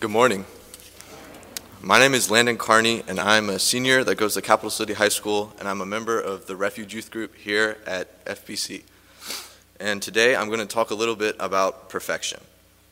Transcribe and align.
Good 0.00 0.10
morning. 0.10 0.44
My 1.80 2.00
name 2.00 2.14
is 2.14 2.30
Landon 2.30 2.56
Carney, 2.56 3.04
and 3.06 3.20
I'm 3.20 3.48
a 3.48 3.58
senior 3.58 4.02
that 4.02 4.16
goes 4.16 4.34
to 4.34 4.42
Capital 4.42 4.70
City 4.70 4.94
High 4.94 5.08
School, 5.08 5.52
and 5.58 5.68
I'm 5.68 5.80
a 5.80 5.86
member 5.86 6.20
of 6.20 6.46
the 6.46 6.56
Refuge 6.56 6.92
Youth 6.92 7.10
Group 7.10 7.36
here 7.36 7.78
at 7.86 8.24
FBC. 8.24 8.82
And 9.78 10.02
today 10.02 10.34
I'm 10.34 10.48
going 10.48 10.60
to 10.60 10.66
talk 10.66 10.90
a 10.90 10.94
little 10.94 11.14
bit 11.14 11.36
about 11.38 11.88
perfection. 11.88 12.40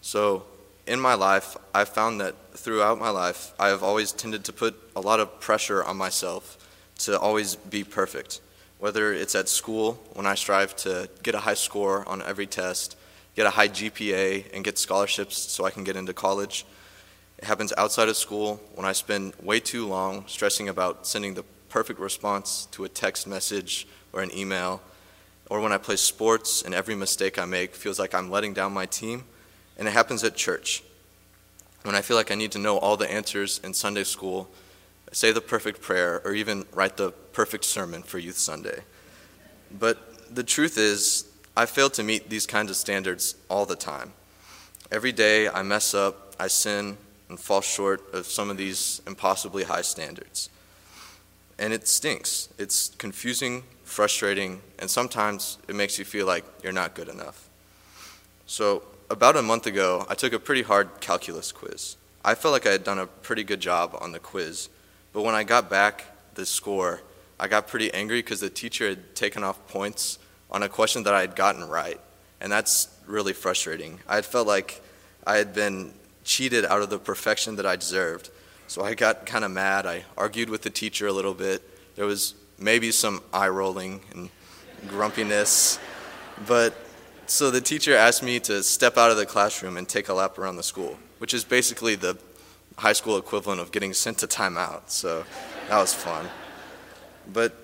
So, 0.01 0.45
in 0.87 1.01
my 1.01 1.15
life, 1.15 1.57
I've 1.75 1.89
found 1.89 2.21
that 2.21 2.37
throughout 2.55 3.01
my 3.01 3.11
life, 3.11 3.55
I 3.59 3.69
have 3.69 3.83
always 3.83 4.13
tended 4.13 4.45
to 4.45 4.53
put 4.53 4.77
a 4.95 5.01
lot 5.01 5.19
of 5.19 5.41
pressure 5.41 5.83
on 5.83 5.97
myself 5.97 6.59
to 6.99 7.19
always 7.19 7.57
be 7.57 7.83
perfect. 7.83 8.41
Whether 8.79 9.13
it's 9.13 9.35
at 9.35 9.49
school, 9.49 10.01
when 10.13 10.27
I 10.27 10.35
strive 10.37 10.77
to 10.77 11.09
get 11.23 11.35
a 11.35 11.41
high 11.41 11.55
score 11.55 12.09
on 12.09 12.23
every 12.23 12.47
test, 12.47 12.97
get 13.35 13.47
a 13.47 13.51
high 13.51 13.69
GPA, 13.69 14.55
and 14.55 14.65
get 14.65 14.79
scholarships 14.79 15.37
so 15.39 15.65
I 15.65 15.71
can 15.71 15.83
get 15.83 15.97
into 15.97 16.13
college 16.13 16.65
it 17.41 17.47
happens 17.47 17.73
outside 17.79 18.11
of 18.11 18.19
school 18.19 18.61
when 18.75 18.85
I 18.85 18.93
spend 18.93 19.33
way 19.43 19.61
too 19.61 19.87
long 19.87 20.25
stressing 20.27 20.69
about 20.69 21.07
sending 21.07 21.33
the 21.33 21.45
perfect 21.71 21.99
response 21.99 22.69
to 22.73 22.85
a 22.85 22.89
text 22.89 23.27
message 23.27 23.87
or 24.13 24.21
an 24.21 24.31
email, 24.37 24.83
or 25.49 25.61
when 25.61 25.73
I 25.73 25.79
play 25.79 25.97
sports 25.97 26.61
and 26.61 26.75
every 26.75 26.95
mistake 26.95 27.39
I 27.39 27.47
make 27.47 27.75
feels 27.75 27.99
like 27.99 28.15
I'm 28.15 28.31
letting 28.31 28.53
down 28.53 28.75
my 28.75 28.85
team. 28.85 29.25
And 29.79 29.89
it 29.89 29.93
happens 29.93 30.23
at 30.23 30.37
church 30.37 30.83
when 31.83 31.95
I 31.95 32.03
feel 32.03 32.17
like 32.17 32.31
I 32.31 32.35
need 32.35 32.53
to 32.53 32.59
know 32.59 32.77
all 32.77 32.99
the 32.99 33.11
answers 33.11 33.59
in 33.65 33.73
Sunday 33.73 34.05
school, 34.05 34.51
say 35.13 35.33
the 35.33 35.41
perfect 35.41 35.81
prayer, 35.81 36.21
or 36.27 36.35
even 36.35 36.67
write 36.75 36.99
the 36.99 37.11
perfect 37.33 37.65
sermon 37.65 38.03
for 38.03 38.19
Youth 38.19 38.37
Sunday. 38.37 38.81
But 39.79 40.35
the 40.35 40.45
truth 40.45 40.77
is, 40.77 41.25
I 41.57 41.65
fail 41.65 41.89
to 41.91 42.03
meet 42.03 42.29
these 42.29 42.47
kinds 42.47 42.71
of 42.71 42.77
standards 42.77 43.35
all 43.49 43.65
the 43.65 43.77
time. 43.77 44.13
Every 44.93 45.13
day 45.13 45.49
I 45.49 45.63
mess 45.63 45.95
up, 45.95 46.37
I 46.39 46.49
sin, 46.49 46.99
and 47.31 47.41
fall 47.41 47.61
short 47.61 48.13
of 48.13 48.27
some 48.27 48.51
of 48.51 48.57
these 48.57 49.01
impossibly 49.07 49.65
high 49.65 49.83
standards. 49.83 50.51
And 51.59 51.73
it 51.73 51.89
stinks. 51.89 52.49
It's 52.59 52.91
confusing, 52.99 53.63
frustrating, 53.85 54.61
and 54.79 54.91
sometimes 54.91 55.59
it 55.69 55.75
makes 55.75 55.99
you 55.99 56.05
feel 56.05 56.27
like 56.27 56.45
you're 56.63 56.73
not 56.73 56.95
good 56.95 57.09
enough. 57.09 57.49
So, 58.47 58.83
about 59.09 59.37
a 59.37 59.43
month 59.43 59.67
ago, 59.67 60.07
I 60.09 60.15
took 60.15 60.33
a 60.33 60.39
pretty 60.39 60.63
hard 60.63 61.01
calculus 61.01 61.53
quiz. 61.53 61.97
I 62.25 62.35
felt 62.35 62.53
like 62.53 62.67
I 62.67 62.73
had 62.73 62.85
done 62.85 62.99
a 62.99 63.07
pretty 63.07 63.45
good 63.45 63.61
job 63.61 63.97
on 64.01 64.13
the 64.13 64.19
quiz, 64.19 64.69
but 65.13 65.23
when 65.23 65.35
I 65.35 65.43
got 65.43 65.71
back 65.71 66.05
the 66.35 66.47
score, 66.47 67.01
I 67.39 67.49
got 67.49 67.67
pretty 67.67 67.93
angry 67.93 68.19
because 68.19 68.41
the 68.41 68.51
teacher 68.51 68.91
had 68.91 69.15
taken 69.15 69.43
off 69.43 69.67
points 69.69 70.19
on 70.51 70.63
a 70.63 70.69
question 70.69 71.05
that 71.05 71.15
I 71.15 71.21
had 71.21 71.35
gotten 71.35 71.69
right. 71.69 72.01
And 72.41 72.51
that's 72.53 72.89
really 73.07 73.33
frustrating. 73.33 74.01
I 74.09 74.17
had 74.17 74.27
felt 74.27 74.47
like 74.47 74.83
I 75.27 75.37
had 75.37 75.55
been 75.55 75.93
cheated 76.25 76.65
out 76.65 76.83
of 76.83 76.91
the 76.91 76.99
perfection 76.99 77.57
that 77.57 77.67
I 77.67 77.77
deserved. 77.77 78.31
So 78.67 78.85
I 78.85 78.95
got 78.95 79.27
kind 79.27 79.45
of 79.45 79.51
mad. 79.51 79.87
I 79.87 80.05
argued 80.17 80.49
with 80.49 80.63
the 80.63 80.71
teacher 80.71 81.07
a 81.07 81.13
little 81.13 81.35
bit. 81.35 81.63
There 81.97 82.07
was 82.07 82.35
maybe 82.59 82.93
some 82.93 83.23
eye 83.33 83.49
rolling 83.49 84.01
and 84.13 84.31
grumpiness. 84.87 85.79
But 86.47 86.75
so 87.27 87.51
the 87.51 87.61
teacher 87.61 87.95
asked 87.95 88.23
me 88.23 88.41
to 88.41 88.63
step 88.63 88.97
out 88.97 89.11
of 89.11 89.17
the 89.17 89.27
classroom 89.27 89.77
and 89.77 89.89
take 89.89 90.09
a 90.09 90.15
lap 90.15 90.39
around 90.39 90.57
the 90.57 90.63
school, 90.63 90.99
which 91.19 91.35
is 91.35 91.45
basically 91.45 91.95
the 91.95 92.17
high 92.79 92.93
school 92.93 93.19
equivalent 93.19 93.61
of 93.61 93.73
getting 93.73 93.93
sent 93.93 94.19
to 94.19 94.27
timeout. 94.27 94.89
So 94.89 95.25
that 95.69 95.79
was 95.79 95.93
fun. 95.93 96.29
But 97.33 97.55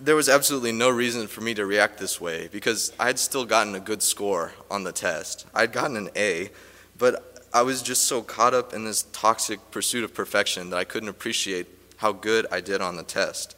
there 0.00 0.16
was 0.16 0.28
absolutely 0.28 0.72
no 0.72 0.90
reason 0.90 1.28
for 1.28 1.40
me 1.40 1.54
to 1.54 1.64
react 1.64 1.98
this 1.98 2.20
way 2.20 2.48
because 2.50 2.92
I 2.98 3.06
had 3.06 3.18
still 3.18 3.44
gotten 3.44 3.74
a 3.74 3.80
good 3.80 4.02
score 4.02 4.52
on 4.70 4.84
the 4.84 4.92
test. 4.92 5.46
I'd 5.54 5.72
gotten 5.72 5.96
an 5.96 6.10
A, 6.16 6.50
but 6.98 7.31
I 7.54 7.62
was 7.62 7.82
just 7.82 8.04
so 8.04 8.22
caught 8.22 8.54
up 8.54 8.72
in 8.72 8.84
this 8.84 9.02
toxic 9.12 9.70
pursuit 9.70 10.04
of 10.04 10.14
perfection 10.14 10.70
that 10.70 10.76
I 10.76 10.84
couldn't 10.84 11.10
appreciate 11.10 11.66
how 11.98 12.12
good 12.12 12.46
I 12.50 12.60
did 12.60 12.80
on 12.80 12.96
the 12.96 13.02
test. 13.02 13.54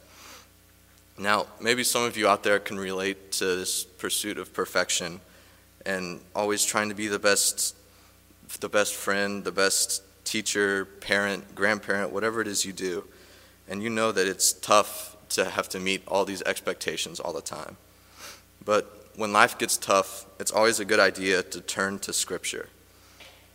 Now, 1.17 1.47
maybe 1.61 1.83
some 1.85 2.03
of 2.03 2.17
you 2.17 2.27
out 2.27 2.43
there 2.43 2.59
can 2.59 2.77
relate 2.77 3.31
to 3.33 3.45
this 3.55 3.85
pursuit 3.85 4.37
of 4.37 4.53
perfection 4.53 5.21
and 5.85 6.19
always 6.35 6.65
trying 6.65 6.89
to 6.89 6.95
be 6.95 7.07
the 7.07 7.19
best 7.19 7.75
the 8.59 8.69
best 8.69 8.93
friend, 8.93 9.43
the 9.43 9.51
best 9.51 10.03
teacher, 10.23 10.85
parent, 10.85 11.55
grandparent, 11.55 12.11
whatever 12.11 12.41
it 12.41 12.47
is 12.47 12.63
you 12.63 12.73
do. 12.73 13.03
And 13.67 13.81
you 13.81 13.89
know 13.89 14.11
that 14.11 14.27
it's 14.27 14.53
tough 14.53 15.17
to 15.29 15.45
have 15.49 15.67
to 15.69 15.79
meet 15.79 16.03
all 16.07 16.25
these 16.25 16.43
expectations 16.43 17.19
all 17.19 17.33
the 17.33 17.41
time. 17.41 17.77
But 18.63 19.07
when 19.15 19.33
life 19.33 19.57
gets 19.57 19.77
tough, 19.77 20.25
it's 20.39 20.51
always 20.51 20.79
a 20.79 20.85
good 20.85 20.99
idea 20.99 21.41
to 21.41 21.61
turn 21.61 21.99
to 21.99 22.13
scripture. 22.13 22.69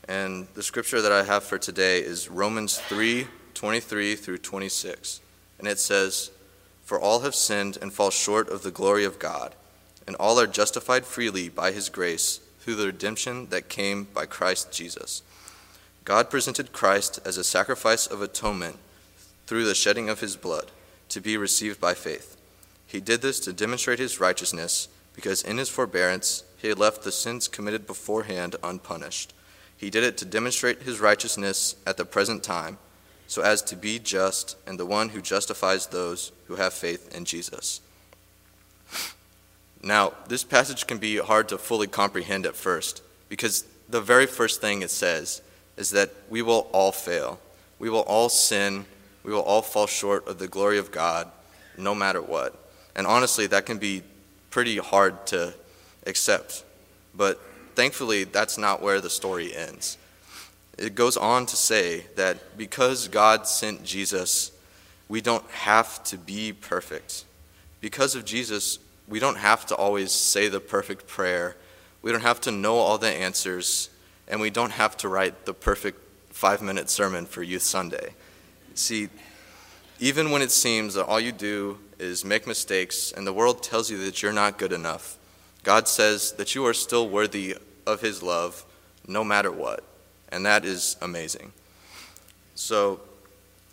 And 0.09 0.49
the 0.55 0.63
scripture 0.63 1.01
that 1.03 1.13
I 1.13 1.25
have 1.25 1.45
for 1.45 1.59
today 1.59 2.01
is 2.01 2.29
Romans 2.29 2.79
3 2.79 3.27
23 3.55 4.17
through 4.17 4.39
26. 4.39 5.21
And 5.59 5.69
it 5.69 5.79
says, 5.79 6.31
For 6.83 6.99
all 6.99 7.21
have 7.21 7.35
sinned 7.35 7.77
and 7.83 7.93
fall 7.93 8.11
short 8.11 8.49
of 8.49 8.63
the 8.63 8.71
glory 8.71 9.05
of 9.05 9.19
God, 9.19 9.55
and 10.07 10.17
all 10.17 10.41
are 10.41 10.47
justified 10.47 11.05
freely 11.05 11.51
by 11.51 11.73
his 11.73 11.91
grace 11.91 12.41
through 12.61 12.77
the 12.77 12.87
redemption 12.87 13.49
that 13.51 13.69
came 13.69 14.05
by 14.05 14.25
Christ 14.25 14.73
Jesus. 14.73 15.23
God 16.05 16.31
presented 16.31 16.73
Christ 16.73 17.21
as 17.25 17.37
a 17.37 17.45
sacrifice 17.45 18.07
of 18.07 18.23
atonement 18.23 18.79
through 19.47 19.65
the 19.65 19.75
shedding 19.75 20.09
of 20.09 20.21
his 20.21 20.37
blood 20.37 20.71
to 21.11 21.21
be 21.21 21.37
received 21.37 21.81
by 21.81 21.95
faith. 21.95 22.37
He 22.87 23.01
did 23.01 23.21
this 23.21 23.41
to 23.41 23.53
demonstrate 23.53 23.99
his 23.99 24.21
righteousness, 24.21 24.89
because 25.15 25.43
in 25.43 25.59
his 25.59 25.69
forbearance 25.69 26.45
he 26.57 26.69
had 26.69 26.79
left 26.79 27.03
the 27.03 27.13
sins 27.13 27.47
committed 27.47 27.87
beforehand 27.87 28.57
unpunished. 28.63 29.35
He 29.81 29.89
did 29.89 30.05
it 30.05 30.19
to 30.19 30.27
demonstrate 30.27 30.83
his 30.83 31.01
righteousness 31.01 31.75
at 31.87 31.97
the 31.97 32.05
present 32.05 32.45
time, 32.45 32.77
so 33.27 33.41
as 33.41 33.63
to 33.63 33.77
be 33.77 33.99
just 33.99 34.59
and 34.67 34.79
the 34.79 34.85
one 34.85 35.09
who 35.09 35.23
justifies 35.23 35.87
those 35.87 36.33
who 36.49 36.57
have 36.57 36.75
faith 36.75 37.17
in 37.17 37.25
Jesus. 37.25 37.81
Now, 39.83 40.13
this 40.29 40.45
passage 40.45 40.87
can 40.87 40.99
be 40.99 41.17
hard 41.17 41.49
to 41.49 41.57
fully 41.57 41.87
comprehend 41.87 42.45
at 42.45 42.57
first, 42.57 43.03
because 43.31 43.65
the 43.89 44.03
very 44.03 44.27
first 44.27 44.61
thing 44.61 44.83
it 44.83 44.91
says 44.91 45.41
is 45.79 45.91
that 45.93 46.11
we 46.29 46.43
will 46.43 46.69
all 46.73 46.93
fail. 46.93 47.41
We 47.79 47.89
will 47.89 48.01
all 48.01 48.29
sin. 48.29 48.85
We 49.25 49.33
will 49.33 49.41
all 49.41 49.63
fall 49.63 49.87
short 49.87 50.29
of 50.29 50.39
the 50.39 50.47
glory 50.47 50.77
of 50.77 50.91
God, 50.91 51.31
no 51.79 51.95
matter 51.95 52.21
what. 52.21 52.55
And 52.95 53.07
honestly, 53.07 53.47
that 53.47 53.65
can 53.65 53.79
be 53.79 54.03
pretty 54.51 54.77
hard 54.77 55.27
to 55.29 55.55
accept. 56.07 56.65
But 57.15 57.41
thankfully, 57.75 58.25
that's 58.25 58.59
not 58.59 58.83
where 58.83 59.01
the 59.01 59.11
story 59.11 59.55
ends. 59.55 59.99
It 60.79 60.95
goes 60.95 61.17
on 61.17 61.47
to 61.47 61.57
say 61.57 62.07
that 62.17 62.57
because 62.57 63.09
God 63.09 63.47
sent 63.47 63.85
Jesus, 63.85 64.53
we 65.09 65.21
don't 65.21 65.49
have 65.51 66.03
to 66.05 66.17
be 66.17 66.53
perfect. 66.53 67.25
Because 67.81 68.15
of 68.15 68.25
Jesus, 68.25 68.79
we 69.09 69.19
don't 69.19 69.39
have 69.39 69.67
to 69.67 69.75
always 69.75 70.13
say 70.13 70.49
the 70.49 70.61
perfect 70.61 71.07
prayer. 71.07 71.57
We 72.01 72.13
don't 72.13 72.23
have 72.23 72.41
to 72.43 72.51
know 72.51 72.77
all 72.77 72.97
the 72.97 73.09
answers. 73.09 73.91
And 74.29 74.41
we 74.41 74.51
don't 74.51 74.71
have 74.71 74.97
to 74.99 75.09
write 75.09 75.45
the 75.47 75.53
perfect 75.53 76.01
five 76.31 76.63
minute 76.63 76.89
sermon 76.89 77.27
for 77.27 77.43
Youth 77.43 77.63
Sunday. 77.63 78.15
See, 78.75 79.09
even 79.99 80.31
when 80.31 80.41
it 80.41 80.51
seems 80.51 80.95
that 80.95 81.05
all 81.07 81.21
you 81.21 81.33
do 81.33 81.79
is 81.99 82.25
make 82.25 82.47
mistakes 82.47 83.13
and 83.13 83.27
the 83.27 83.33
world 83.33 83.63
tells 83.63 83.91
you 83.91 83.99
that 84.05 84.23
you're 84.23 84.33
not 84.33 84.57
good 84.57 84.73
enough, 84.73 85.19
God 85.63 85.89
says 85.89 86.33
that 86.33 86.55
you 86.55 86.67
are 86.67 86.75
still 86.75 87.09
worthy 87.09 87.57
of 87.87 88.01
His 88.01 88.23
love 88.23 88.65
no 89.07 89.25
matter 89.25 89.51
what. 89.51 89.85
And 90.31 90.47
that 90.47 90.65
is 90.65 90.97
amazing. 91.03 91.53
So, 92.55 93.01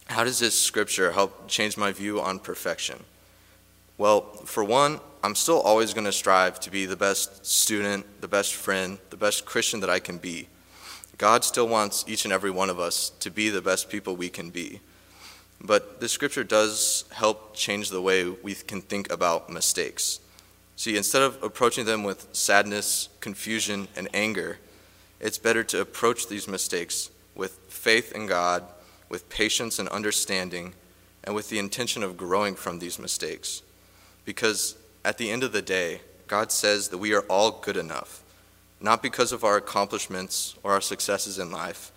how 0.08 0.24
does 0.24 0.40
this 0.40 0.60
scripture 0.60 1.12
help 1.12 1.48
change 1.48 1.78
my 1.78 1.92
view 1.92 2.22
on 2.22 2.40
perfection? 2.40 3.04
Well, 3.98 4.22
for 4.46 4.64
one, 4.64 5.00
I'm 5.24 5.36
still 5.36 5.60
always 5.60 5.94
going 5.94 6.06
to 6.06 6.12
strive 6.12 6.60
to 6.62 6.72
be 6.72 6.86
the 6.86 6.96
best 6.96 7.46
student, 7.46 8.22
the 8.22 8.28
best 8.28 8.54
friend, 8.54 8.98
the 9.10 9.18
best 9.18 9.46
Christian 9.46 9.82
that 9.82 9.90
I 9.90 10.00
can 10.00 10.18
be. 10.18 10.48
God 11.18 11.44
still 11.44 11.68
wants 11.68 12.06
each 12.08 12.24
and 12.24 12.34
every 12.34 12.52
one 12.52 12.70
of 12.70 12.80
us 12.80 13.10
to 13.20 13.32
be 13.32 13.50
the 13.50 13.62
best 13.62 13.90
people 13.90 14.16
we 14.16 14.30
can 14.30 14.52
be. 14.52 14.80
But 15.60 16.00
the 16.00 16.08
scripture 16.08 16.44
does 16.44 17.06
help 17.12 17.56
change 17.56 17.90
the 17.90 18.02
way 18.02 18.30
we 18.30 18.54
can 18.54 18.82
think 18.82 19.12
about 19.12 19.50
mistakes. 19.50 20.20
See, 20.78 20.96
instead 20.96 21.24
of 21.24 21.42
approaching 21.42 21.86
them 21.86 22.04
with 22.04 22.28
sadness, 22.34 23.10
confusion, 23.20 23.88
and 23.96 24.08
anger, 24.14 24.60
it's 25.20 25.40
better 25.40 25.64
to 25.64 25.82
approach 25.82 26.28
these 26.28 26.48
mistakes 26.48 27.10
with 27.34 27.54
faith 27.68 28.12
in 28.12 28.28
God, 28.28 28.64
with 29.10 29.28
patience 29.28 29.80
and 29.80 29.90
understanding, 29.90 30.76
and 31.24 31.34
with 31.34 31.50
the 31.50 31.58
intention 31.58 32.04
of 32.04 32.16
growing 32.16 32.54
from 32.54 32.78
these 32.78 33.00
mistakes. 33.00 33.64
Because 34.24 34.76
at 35.04 35.18
the 35.18 35.32
end 35.32 35.44
of 35.44 35.52
the 35.52 35.64
day, 35.64 36.02
God 36.28 36.52
says 36.52 36.90
that 36.90 37.00
we 37.00 37.12
are 37.16 37.24
all 37.24 37.50
good 37.50 37.76
enough, 37.76 38.22
not 38.80 39.02
because 39.02 39.32
of 39.32 39.44
our 39.44 39.58
accomplishments 39.58 40.56
or 40.62 40.74
our 40.74 40.82
successes 40.82 41.40
in 41.40 41.50
life. 41.50 41.92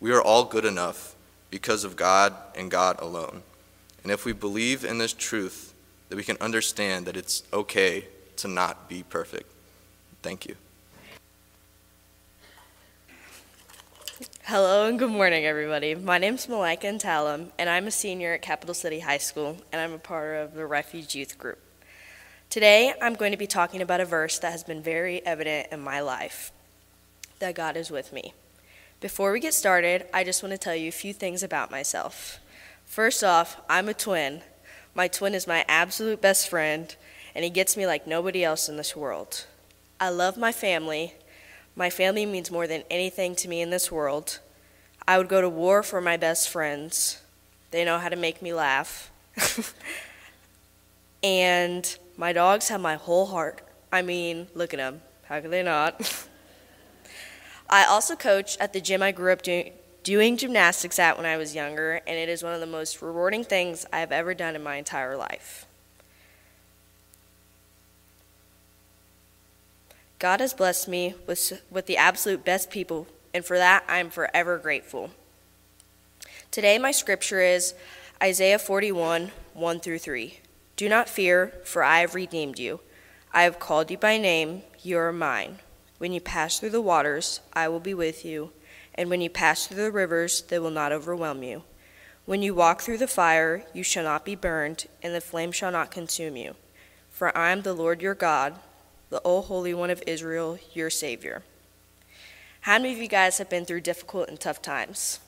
We 0.00 0.10
are 0.10 0.22
all 0.22 0.44
good 0.44 0.64
enough 0.64 1.14
because 1.50 1.84
of 1.84 1.94
God 1.94 2.34
and 2.56 2.68
God 2.68 3.00
alone. 3.00 3.44
And 4.02 4.10
if 4.10 4.24
we 4.24 4.32
believe 4.32 4.84
in 4.84 4.98
this 4.98 5.12
truth, 5.12 5.72
that 6.08 6.16
we 6.16 6.24
can 6.24 6.36
understand 6.40 7.06
that 7.06 7.16
it's 7.16 7.44
okay 7.52 8.06
to 8.38 8.48
not 8.48 8.88
be 8.88 9.02
perfect. 9.02 9.50
Thank 10.22 10.46
you. 10.46 10.56
Hello 14.44 14.86
and 14.86 14.98
good 14.98 15.10
morning, 15.10 15.46
everybody. 15.46 15.94
My 15.94 16.18
name 16.18 16.34
is 16.34 16.46
Malaika 16.46 16.82
Ntalamu, 16.82 17.50
and 17.58 17.70
I'm 17.70 17.86
a 17.86 17.90
senior 17.90 18.34
at 18.34 18.42
Capital 18.42 18.74
City 18.74 19.00
High 19.00 19.18
School, 19.18 19.56
and 19.72 19.80
I'm 19.80 19.92
a 19.92 19.98
part 19.98 20.36
of 20.36 20.54
the 20.54 20.66
Refuge 20.66 21.14
Youth 21.14 21.38
Group. 21.38 21.58
Today, 22.50 22.94
I'm 23.00 23.14
going 23.14 23.32
to 23.32 23.38
be 23.38 23.46
talking 23.46 23.80
about 23.80 24.00
a 24.00 24.04
verse 24.04 24.38
that 24.38 24.52
has 24.52 24.62
been 24.62 24.82
very 24.82 25.24
evident 25.26 25.68
in 25.72 25.80
my 25.80 26.00
life 26.00 26.52
that 27.38 27.54
God 27.54 27.76
is 27.76 27.90
with 27.90 28.12
me. 28.12 28.34
Before 29.00 29.32
we 29.32 29.40
get 29.40 29.54
started, 29.54 30.06
I 30.14 30.24
just 30.24 30.42
want 30.42 30.52
to 30.52 30.58
tell 30.58 30.76
you 30.76 30.88
a 30.88 30.92
few 30.92 31.12
things 31.12 31.42
about 31.42 31.70
myself. 31.70 32.38
First 32.84 33.24
off, 33.24 33.60
I'm 33.68 33.88
a 33.88 33.94
twin. 33.94 34.42
My 34.94 35.08
twin 35.08 35.34
is 35.34 35.46
my 35.46 35.64
absolute 35.68 36.20
best 36.20 36.48
friend, 36.48 36.94
and 37.34 37.44
he 37.44 37.50
gets 37.50 37.76
me 37.76 37.86
like 37.86 38.06
nobody 38.06 38.44
else 38.44 38.68
in 38.68 38.76
this 38.76 38.94
world. 38.94 39.46
I 40.00 40.10
love 40.10 40.36
my 40.36 40.52
family, 40.52 41.14
my 41.76 41.90
family 41.90 42.24
means 42.24 42.50
more 42.50 42.66
than 42.66 42.84
anything 42.88 43.34
to 43.36 43.48
me 43.48 43.60
in 43.60 43.70
this 43.70 43.90
world. 43.90 44.38
I 45.08 45.18
would 45.18 45.28
go 45.28 45.40
to 45.40 45.48
war 45.48 45.82
for 45.82 46.00
my 46.00 46.16
best 46.16 46.48
friends. 46.48 47.20
They 47.72 47.84
know 47.84 47.98
how 47.98 48.08
to 48.08 48.16
make 48.16 48.40
me 48.40 48.54
laugh. 48.54 49.10
and 51.22 51.98
my 52.16 52.32
dogs 52.32 52.68
have 52.68 52.80
my 52.80 52.94
whole 52.94 53.26
heart. 53.26 53.60
I 53.92 54.02
mean, 54.02 54.46
look 54.54 54.72
at 54.72 54.78
them. 54.78 55.02
How 55.24 55.40
could 55.40 55.50
they 55.50 55.64
not? 55.64 56.26
I 57.68 57.84
also 57.86 58.14
coach 58.14 58.56
at 58.58 58.72
the 58.72 58.80
gym 58.80 59.02
I 59.02 59.10
grew 59.10 59.32
up 59.32 59.42
doing, 59.42 59.72
doing 60.04 60.36
gymnastics 60.36 60.98
at 61.00 61.16
when 61.16 61.26
I 61.26 61.36
was 61.36 61.56
younger, 61.56 62.00
and 62.06 62.16
it 62.16 62.28
is 62.28 62.44
one 62.44 62.54
of 62.54 62.60
the 62.60 62.66
most 62.66 63.02
rewarding 63.02 63.42
things 63.42 63.84
I 63.92 63.98
have 63.98 64.12
ever 64.12 64.32
done 64.32 64.54
in 64.54 64.62
my 64.62 64.76
entire 64.76 65.16
life. 65.16 65.66
God 70.18 70.40
has 70.40 70.54
blessed 70.54 70.88
me 70.88 71.14
with, 71.26 71.62
with 71.70 71.86
the 71.86 71.96
absolute 71.96 72.44
best 72.44 72.70
people, 72.70 73.06
and 73.32 73.44
for 73.44 73.58
that 73.58 73.84
I 73.88 73.98
am 73.98 74.10
forever 74.10 74.58
grateful. 74.58 75.10
Today, 76.50 76.78
my 76.78 76.92
scripture 76.92 77.40
is 77.40 77.74
Isaiah 78.22 78.58
41 78.58 79.32
1 79.54 79.80
through 79.80 79.98
3. 79.98 80.40
Do 80.76 80.88
not 80.88 81.08
fear, 81.08 81.52
for 81.64 81.82
I 81.82 82.00
have 82.00 82.14
redeemed 82.14 82.58
you. 82.58 82.80
I 83.32 83.42
have 83.42 83.58
called 83.58 83.90
you 83.90 83.98
by 83.98 84.16
name, 84.16 84.62
you 84.82 84.98
are 84.98 85.12
mine. 85.12 85.58
When 85.98 86.12
you 86.12 86.20
pass 86.20 86.58
through 86.58 86.70
the 86.70 86.80
waters, 86.80 87.40
I 87.52 87.68
will 87.68 87.80
be 87.80 87.94
with 87.94 88.24
you, 88.24 88.52
and 88.94 89.10
when 89.10 89.20
you 89.20 89.30
pass 89.30 89.66
through 89.66 89.76
the 89.76 89.90
rivers, 89.90 90.42
they 90.42 90.58
will 90.58 90.70
not 90.70 90.92
overwhelm 90.92 91.42
you. 91.42 91.64
When 92.24 92.42
you 92.42 92.54
walk 92.54 92.80
through 92.80 92.98
the 92.98 93.06
fire, 93.06 93.64
you 93.72 93.82
shall 93.82 94.04
not 94.04 94.24
be 94.24 94.34
burned, 94.34 94.86
and 95.02 95.14
the 95.14 95.20
flame 95.20 95.52
shall 95.52 95.72
not 95.72 95.90
consume 95.90 96.36
you. 96.36 96.54
For 97.10 97.36
I 97.36 97.50
am 97.50 97.62
the 97.62 97.74
Lord 97.74 98.00
your 98.00 98.14
God 98.14 98.58
the 99.10 99.20
O 99.24 99.40
Holy 99.40 99.74
One 99.74 99.90
of 99.90 100.02
Israel, 100.06 100.58
your 100.72 100.90
Savior. 100.90 101.42
How 102.62 102.78
many 102.78 102.94
of 102.94 102.98
you 102.98 103.08
guys 103.08 103.38
have 103.38 103.50
been 103.50 103.64
through 103.64 103.82
difficult 103.82 104.28
and 104.28 104.40
tough 104.40 104.62
times? 104.62 105.20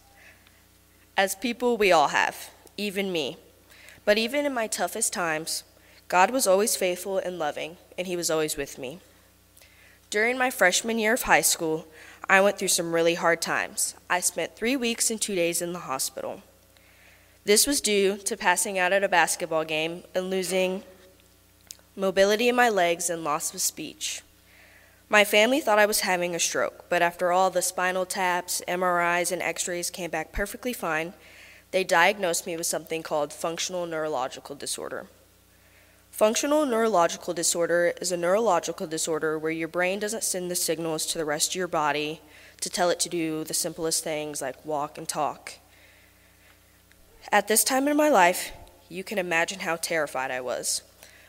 As 1.16 1.34
people, 1.34 1.76
we 1.76 1.92
all 1.92 2.08
have, 2.08 2.50
even 2.76 3.12
me. 3.12 3.36
But 4.04 4.18
even 4.18 4.46
in 4.46 4.54
my 4.54 4.66
toughest 4.66 5.12
times, 5.12 5.64
God 6.08 6.30
was 6.30 6.46
always 6.46 6.76
faithful 6.76 7.18
and 7.18 7.38
loving, 7.38 7.76
and 7.98 8.06
He 8.06 8.16
was 8.16 8.30
always 8.30 8.56
with 8.56 8.78
me. 8.78 9.00
During 10.08 10.38
my 10.38 10.50
freshman 10.50 10.98
year 10.98 11.14
of 11.14 11.22
high 11.22 11.40
school, 11.40 11.86
I 12.28 12.40
went 12.40 12.58
through 12.58 12.68
some 12.68 12.94
really 12.94 13.14
hard 13.14 13.42
times. 13.42 13.94
I 14.08 14.20
spent 14.20 14.56
three 14.56 14.76
weeks 14.76 15.10
and 15.10 15.20
two 15.20 15.34
days 15.34 15.60
in 15.60 15.72
the 15.72 15.80
hospital. 15.80 16.42
This 17.44 17.66
was 17.66 17.80
due 17.80 18.16
to 18.16 18.36
passing 18.36 18.78
out 18.78 18.92
at 18.92 19.04
a 19.04 19.08
basketball 19.08 19.64
game 19.64 20.04
and 20.14 20.30
losing 20.30 20.82
mobility 21.96 22.48
in 22.48 22.54
my 22.54 22.68
legs, 22.68 23.08
and 23.08 23.24
loss 23.24 23.54
of 23.54 23.60
speech. 23.60 24.22
My 25.08 25.24
family 25.24 25.60
thought 25.60 25.78
I 25.78 25.86
was 25.86 26.00
having 26.00 26.34
a 26.34 26.38
stroke, 26.38 26.84
but 26.88 27.00
after 27.00 27.32
all 27.32 27.48
the 27.48 27.62
spinal 27.62 28.04
taps, 28.04 28.60
MRIs, 28.68 29.32
and 29.32 29.40
x 29.40 29.66
rays 29.66 29.88
came 29.88 30.10
back 30.10 30.32
perfectly 30.32 30.72
fine, 30.72 31.14
they 31.70 31.84
diagnosed 31.84 32.46
me 32.46 32.56
with 32.56 32.66
something 32.66 33.02
called 33.02 33.32
functional 33.32 33.86
neurological 33.86 34.54
disorder. 34.54 35.06
Functional 36.10 36.66
neurological 36.66 37.34
disorder 37.34 37.92
is 38.00 38.10
a 38.10 38.16
neurological 38.16 38.86
disorder 38.86 39.38
where 39.38 39.52
your 39.52 39.68
brain 39.68 39.98
doesn't 39.98 40.24
send 40.24 40.50
the 40.50 40.54
signals 40.54 41.06
to 41.06 41.18
the 41.18 41.24
rest 41.24 41.50
of 41.50 41.56
your 41.56 41.68
body 41.68 42.20
to 42.60 42.70
tell 42.70 42.90
it 42.90 42.98
to 43.00 43.08
do 43.08 43.44
the 43.44 43.54
simplest 43.54 44.02
things 44.02 44.40
like 44.40 44.64
walk 44.64 44.96
and 44.96 45.08
talk. 45.08 45.54
At 47.30 47.48
this 47.48 47.64
time 47.64 47.86
in 47.88 47.96
my 47.96 48.08
life, 48.08 48.52
you 48.88 49.04
can 49.04 49.18
imagine 49.18 49.60
how 49.60 49.76
terrified 49.76 50.30
I 50.30 50.40
was. 50.40 50.82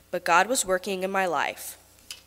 But 0.09 0.23
God 0.23 0.47
was 0.47 0.65
working 0.65 1.03
in 1.03 1.11
my 1.11 1.25
life, 1.25 1.77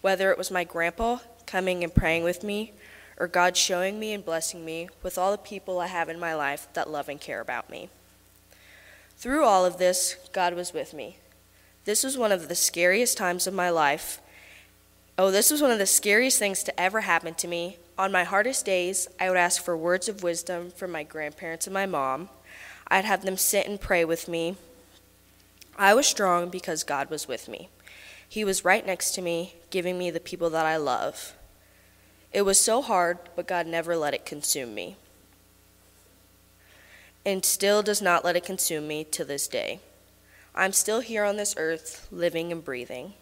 whether 0.01 0.31
it 0.31 0.39
was 0.39 0.51
my 0.51 0.65
grandpa 0.65 1.19
coming 1.47 1.83
and 1.83 1.95
praying 1.95 2.25
with 2.25 2.45
me, 2.45 2.73
or 3.19 3.27
God 3.27 3.57
showing 3.57 3.99
me 3.99 4.13
and 4.13 4.25
blessing 4.25 4.65
me 4.65 4.89
with 5.03 5.19
all 5.19 5.33
the 5.33 5.39
people 5.39 5.79
I 5.79 5.87
have 5.87 6.09
in 6.09 6.21
my 6.21 6.35
life 6.35 6.69
that 6.75 6.91
love 6.91 7.09
and 7.09 7.21
care 7.21 7.41
about 7.41 7.71
me. 7.71 7.89
Through 9.17 9.45
all 9.45 9.67
of 9.67 9.79
this, 9.79 10.17
God 10.33 10.55
was 10.55 10.73
with 10.73 10.95
me. 10.95 11.19
This 11.85 12.05
was 12.05 12.17
one 12.17 12.33
of 12.33 12.49
the 12.49 12.55
scariest 12.55 13.19
times 13.19 13.47
of 13.47 13.55
my 13.55 13.69
life. 13.69 14.21
Oh, 15.19 15.31
this 15.31 15.51
was 15.51 15.61
one 15.61 15.71
of 15.71 15.79
the 15.79 15.87
scariest 15.87 16.39
things 16.39 16.63
to 16.63 16.81
ever 16.81 17.03
happen 17.03 17.35
to 17.35 17.49
me. 17.49 17.77
On 17.99 18.13
my 18.13 18.25
hardest 18.25 18.65
days, 18.65 19.09
I 19.19 19.29
would 19.29 19.37
ask 19.37 19.63
for 19.63 19.77
words 19.77 20.09
of 20.09 20.23
wisdom 20.23 20.71
from 20.71 20.93
my 20.93 21.03
grandparents 21.03 21.67
and 21.67 21.75
my 21.75 21.85
mom. 21.85 22.31
I'd 22.89 23.05
have 23.05 23.25
them 23.25 23.37
sit 23.37 23.67
and 23.67 23.81
pray 23.81 24.05
with 24.05 24.29
me 24.29 24.57
I 25.77 25.95
was 25.95 26.07
strong 26.07 26.49
because 26.49 26.85
God 26.85 27.11
was 27.11 27.27
with 27.27 27.49
me. 27.49 27.69
He 28.29 28.45
was 28.45 28.65
right 28.65 28.87
next 28.87 29.13
to 29.13 29.23
me, 29.23 29.55
giving 29.71 29.99
me 29.99 30.11
the 30.11 30.21
people 30.21 30.51
that 30.51 30.67
I 30.67 30.77
love. 30.77 31.35
It 32.33 32.43
was 32.43 32.61
so 32.61 32.81
hard, 32.81 33.19
but 33.35 33.49
God 33.49 33.67
never 33.67 33.97
let 33.97 34.15
it 34.15 34.25
consume 34.25 34.75
me. 34.75 34.97
And 37.27 37.45
still 37.45 37.83
does 37.83 38.01
not 38.01 38.25
let 38.25 38.37
it 38.37 38.45
consume 38.45 38.87
me 38.87 39.05
to 39.05 39.25
this 39.25 39.49
day. 39.49 39.81
I'm 40.55 40.73
still 40.73 41.01
here 41.01 41.25
on 41.25 41.37
this 41.37 41.55
earth, 41.57 42.07
living 42.11 42.53
and 42.53 42.65
breathing. 42.65 43.15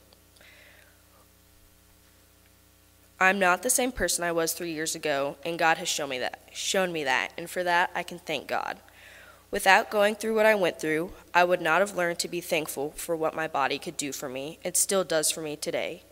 I'm 3.20 3.38
not 3.38 3.62
the 3.62 3.70
same 3.70 3.92
person 3.92 4.24
I 4.24 4.32
was 4.32 4.52
three 4.52 4.72
years 4.72 4.94
ago, 4.94 5.36
and 5.44 5.58
God 5.58 5.78
has 5.78 5.88
shown 5.88 6.10
me 6.10 6.18
that. 6.20 6.40
Shown 6.52 6.92
me 6.92 7.02
that, 7.04 7.32
and 7.36 7.50
for 7.50 7.64
that 7.64 7.90
I 7.94 8.02
can 8.02 8.18
thank 8.18 8.46
God. 8.46 8.78
Without 9.50 9.90
going 9.90 10.14
through 10.14 10.34
what 10.34 10.44
I 10.44 10.54
went 10.54 10.78
through, 10.78 11.12
I 11.32 11.42
would 11.42 11.62
not 11.62 11.80
have 11.80 11.96
learned 11.96 12.18
to 12.18 12.28
be 12.28 12.42
thankful 12.42 12.90
for 12.96 13.16
what 13.16 13.34
my 13.34 13.48
body 13.48 13.78
could 13.78 13.96
do 13.96 14.12
for 14.12 14.28
me. 14.28 14.58
It 14.62 14.76
still 14.76 15.04
does 15.04 15.30
for 15.30 15.40
me 15.40 15.56
today. 15.56 16.02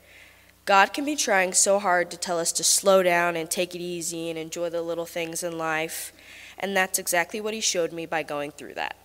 God 0.65 0.93
can 0.93 1.05
be 1.05 1.15
trying 1.15 1.53
so 1.53 1.79
hard 1.79 2.11
to 2.11 2.17
tell 2.17 2.41
us 2.41 2.51
to 2.53 2.65
slow 2.65 3.03
down 3.03 3.37
and 3.37 3.51
take 3.51 3.75
it 3.75 3.81
easy 3.81 4.31
and 4.31 4.39
enjoy 4.39 4.71
the 4.71 4.83
little 4.83 5.07
things 5.07 5.43
in 5.43 5.59
life, 5.59 6.13
and 6.59 6.77
that's 6.77 6.99
exactly 6.99 7.41
what 7.41 7.55
He 7.55 7.61
showed 7.61 7.93
me 7.93 8.07
by 8.07 8.23
going 8.23 8.51
through 8.51 8.75
that. 8.75 8.97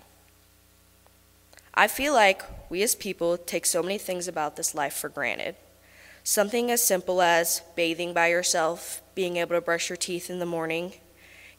I 1.74 1.88
feel 1.88 2.14
like 2.14 2.42
we 2.70 2.82
as 2.84 2.96
people 2.96 3.38
take 3.38 3.66
so 3.66 3.84
many 3.84 3.98
things 3.98 4.28
about 4.28 4.56
this 4.56 4.74
life 4.74 4.94
for 4.94 5.10
granted. 5.10 5.56
Something 6.24 6.72
as 6.72 6.82
simple 6.82 7.22
as 7.22 7.62
bathing 7.76 8.14
by 8.14 8.28
yourself, 8.28 9.02
being 9.14 9.38
able 9.38 9.56
to 9.56 9.62
brush 9.62 9.90
your 9.90 9.98
teeth 9.98 10.30
in 10.30 10.40
the 10.40 10.46
morning, 10.46 10.94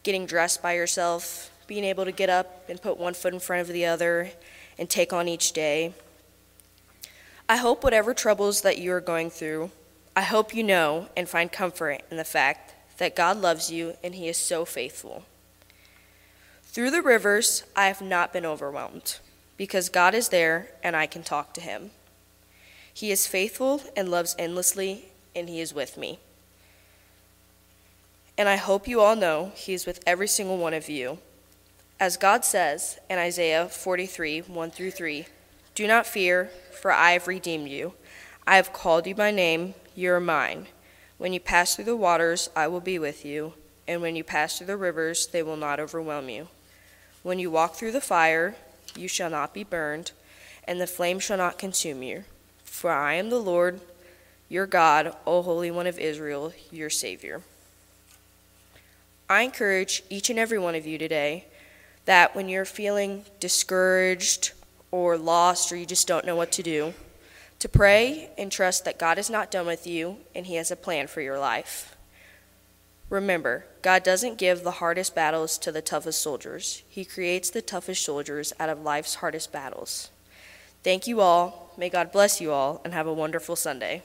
getting 0.03 0.27
dressed 0.27 0.63
by 0.63 0.73
yourself, 0.73 1.52
being 1.67 1.85
able 1.85 2.05
to 2.05 2.13
get 2.13 2.31
up 2.31 2.69
and 2.69 2.81
put 2.81 2.99
one 2.99 3.15
foot 3.15 3.35
in 3.35 3.41
front 3.41 3.63
of 3.63 3.69
the 3.69 3.85
other 3.85 4.31
and 4.79 4.89
take 4.89 5.13
on 5.13 5.29
each 5.29 5.53
day. 5.53 5.95
I 7.49 7.57
hope 7.57 7.85
whatever 7.85 8.15
troubles 8.15 8.63
that 8.63 8.79
you 8.79 8.93
are 8.93 9.01
going 9.01 9.31
through, 9.31 9.71
I 10.17 10.23
hope 10.23 10.55
you 10.55 10.63
know 10.63 11.09
and 11.17 11.29
find 11.29 11.51
comfort 11.51 12.03
in 12.11 12.17
the 12.17 12.25
fact 12.25 12.75
that 12.99 13.17
God 13.17 13.39
loves 13.39 13.71
you 13.71 13.95
and 14.03 14.15
He 14.15 14.29
is 14.29 14.37
so 14.37 14.65
faithful. 14.65 15.25
Through 16.65 16.91
the 16.91 17.03
rivers, 17.03 17.65
I 17.77 17.87
have 17.89 18.01
not 18.01 18.33
been 18.33 18.47
overwhelmed 18.47 19.19
because 19.57 19.89
God 19.89 20.15
is 20.15 20.31
there 20.31 20.69
and 20.83 20.97
I 20.97 21.07
can 21.07 21.23
talk 21.23 21.53
to 21.55 21.61
Him. 21.61 21.91
He 22.95 23.11
is 23.11 23.27
faithful 23.27 23.83
and 23.97 24.11
loves 24.11 24.37
endlessly, 24.39 25.07
and 25.35 25.49
He 25.49 25.61
is 25.61 25.75
with 25.75 25.97
me. 25.97 26.19
And 28.37 28.49
I 28.49 28.57
hope 28.57 28.89
you 28.89 29.01
all 29.01 29.17
know 29.17 29.53
He 29.55 29.73
is 29.73 29.87
with 29.87 30.01
every 30.07 30.29
single 30.29 30.59
one 30.59 30.75
of 30.75 30.89
you 30.89 31.19
as 32.03 32.17
God 32.17 32.45
says 32.45 32.99
in 33.09 33.17
Isaiah 33.17 33.69
43 33.69 34.41
1 34.41 34.71
through 34.73 34.91
3, 34.91 35.25
Do 35.77 35.87
not 35.87 36.05
fear, 36.05 36.51
for 36.73 36.91
I 36.91 37.13
have 37.13 37.29
redeemed 37.29 37.69
you. 37.69 37.93
I 38.45 38.57
have 38.57 38.73
called 38.73 39.07
you 39.07 39.15
by 39.15 39.31
name, 39.31 39.75
you 39.95 40.13
are 40.13 40.19
mine. 40.19 40.67
When 41.17 41.33
you 41.33 41.39
pass 41.39 41.77
through 41.77 41.85
the 41.85 41.95
waters, 41.95 42.51
I 42.57 42.67
will 42.67 42.81
be 42.81 42.99
with 42.99 43.25
you, 43.25 43.55
and 43.87 44.03
when 44.03 44.17
you 44.17 44.25
pass 44.25 44.59
through 44.59 44.67
the 44.67 44.77
rivers, 44.77 45.29
they 45.29 45.45
will 45.45 45.57
not 45.57 45.79
overwhelm 45.79 46.29
you. 46.29 46.49
When 47.23 47.39
you 47.39 47.53
walk 47.53 47.77
through 47.77 47.93
the 47.93 48.01
fire, 48.01 48.57
you 48.97 49.07
shall 49.07 49.31
not 49.31 49.55
be 49.55 49.63
burned, 49.63 50.11
and 50.65 50.81
the 50.81 50.89
flame 50.89 51.21
shall 51.21 51.39
not 51.39 51.57
consume 51.57 52.03
you. 52.03 52.25
For 52.65 52.91
I 52.91 53.15
am 53.15 53.31
the 53.31 53.39
Lord, 53.39 53.81
your 54.49 54.67
God, 54.67 55.15
O 55.25 55.41
Holy 55.43 55.71
One 55.71 55.87
of 55.87 56.01
Israel, 56.01 56.53
your 56.73 56.91
Savior. 56.91 57.43
I 59.31 59.43
encourage 59.43 60.03
each 60.11 60.31
and 60.31 60.39
every 60.41 60.59
one 60.59 60.75
of 60.75 60.85
you 60.85 60.99
today 60.99 61.47
that 62.05 62.35
when 62.35 62.49
you're 62.49 62.65
feeling 62.65 63.25
discouraged 63.41 64.53
or 64.91 65.17
lost 65.17 65.73
or 65.73 65.77
you 65.77 65.87
just 65.87 66.09
don't 66.09 66.27
know 66.27 66.37
what 66.37 66.53
to 66.53 66.63
do, 66.63 66.95
to 67.59 67.69
pray 67.69 68.31
and 68.37 68.51
trust 68.51 68.85
that 68.85 68.99
God 68.99 69.19
is 69.19 69.31
not 69.31 69.51
done 69.51 69.67
with 69.67 69.87
you 69.87 70.17
and 70.35 70.47
He 70.47 70.57
has 70.57 70.71
a 70.71 70.77
plan 70.77 71.07
for 71.07 71.21
your 71.21 71.39
life. 71.39 71.97
Remember, 73.09 73.67
God 73.83 74.03
doesn't 74.03 74.39
give 74.39 74.63
the 74.63 74.73
hardest 74.73 75.15
battles 75.15 75.59
to 75.59 75.71
the 75.71 75.83
toughest 75.83 76.21
soldiers, 76.21 76.83
He 76.89 77.05
creates 77.05 77.51
the 77.51 77.63
toughest 77.63 78.05
soldiers 78.05 78.53
out 78.59 78.69
of 78.69 78.83
life's 78.83 79.17
hardest 79.17 79.53
battles. 79.53 80.11
Thank 80.83 81.07
you 81.07 81.21
all. 81.21 81.73
May 81.77 81.89
God 81.89 82.11
bless 82.11 82.41
you 82.41 82.53
all, 82.53 82.81
and 82.85 82.93
have 82.93 83.07
a 83.07 83.13
wonderful 83.13 83.55
Sunday. 83.55 84.03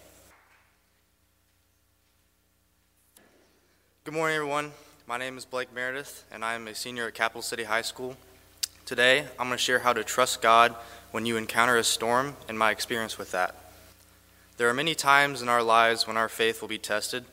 Good 4.04 4.13
morning, 4.13 4.38
everyone. 4.38 4.72
My 5.10 5.18
name 5.18 5.38
is 5.38 5.46
Blake 5.46 5.74
Meredith, 5.74 6.26
and 6.34 6.44
I 6.44 6.54
am 6.56 6.68
a 6.68 6.76
senior 6.76 7.08
at 7.08 7.14
Capital 7.14 7.42
City 7.42 7.64
High 7.64 7.82
School. 7.82 8.18
Today, 8.86 9.22
I'm 9.40 9.48
going 9.48 9.52
to 9.52 9.58
share 9.58 9.80
how 9.80 9.94
to 9.94 10.04
trust 10.04 10.42
God 10.42 10.76
when 11.12 11.26
you 11.26 11.38
encounter 11.38 11.78
a 11.78 11.84
storm 11.86 12.36
and 12.50 12.60
my 12.60 12.72
experience 12.72 13.18
with 13.18 13.32
that. 13.32 13.56
There 14.58 14.68
are 14.68 14.74
many 14.74 14.96
times 14.96 15.42
in 15.42 15.48
our 15.48 15.64
lives 15.64 16.08
when 16.08 16.18
our 16.18 16.28
faith 16.28 16.60
will 16.60 16.68
be 16.68 16.78
tested. 16.78 17.24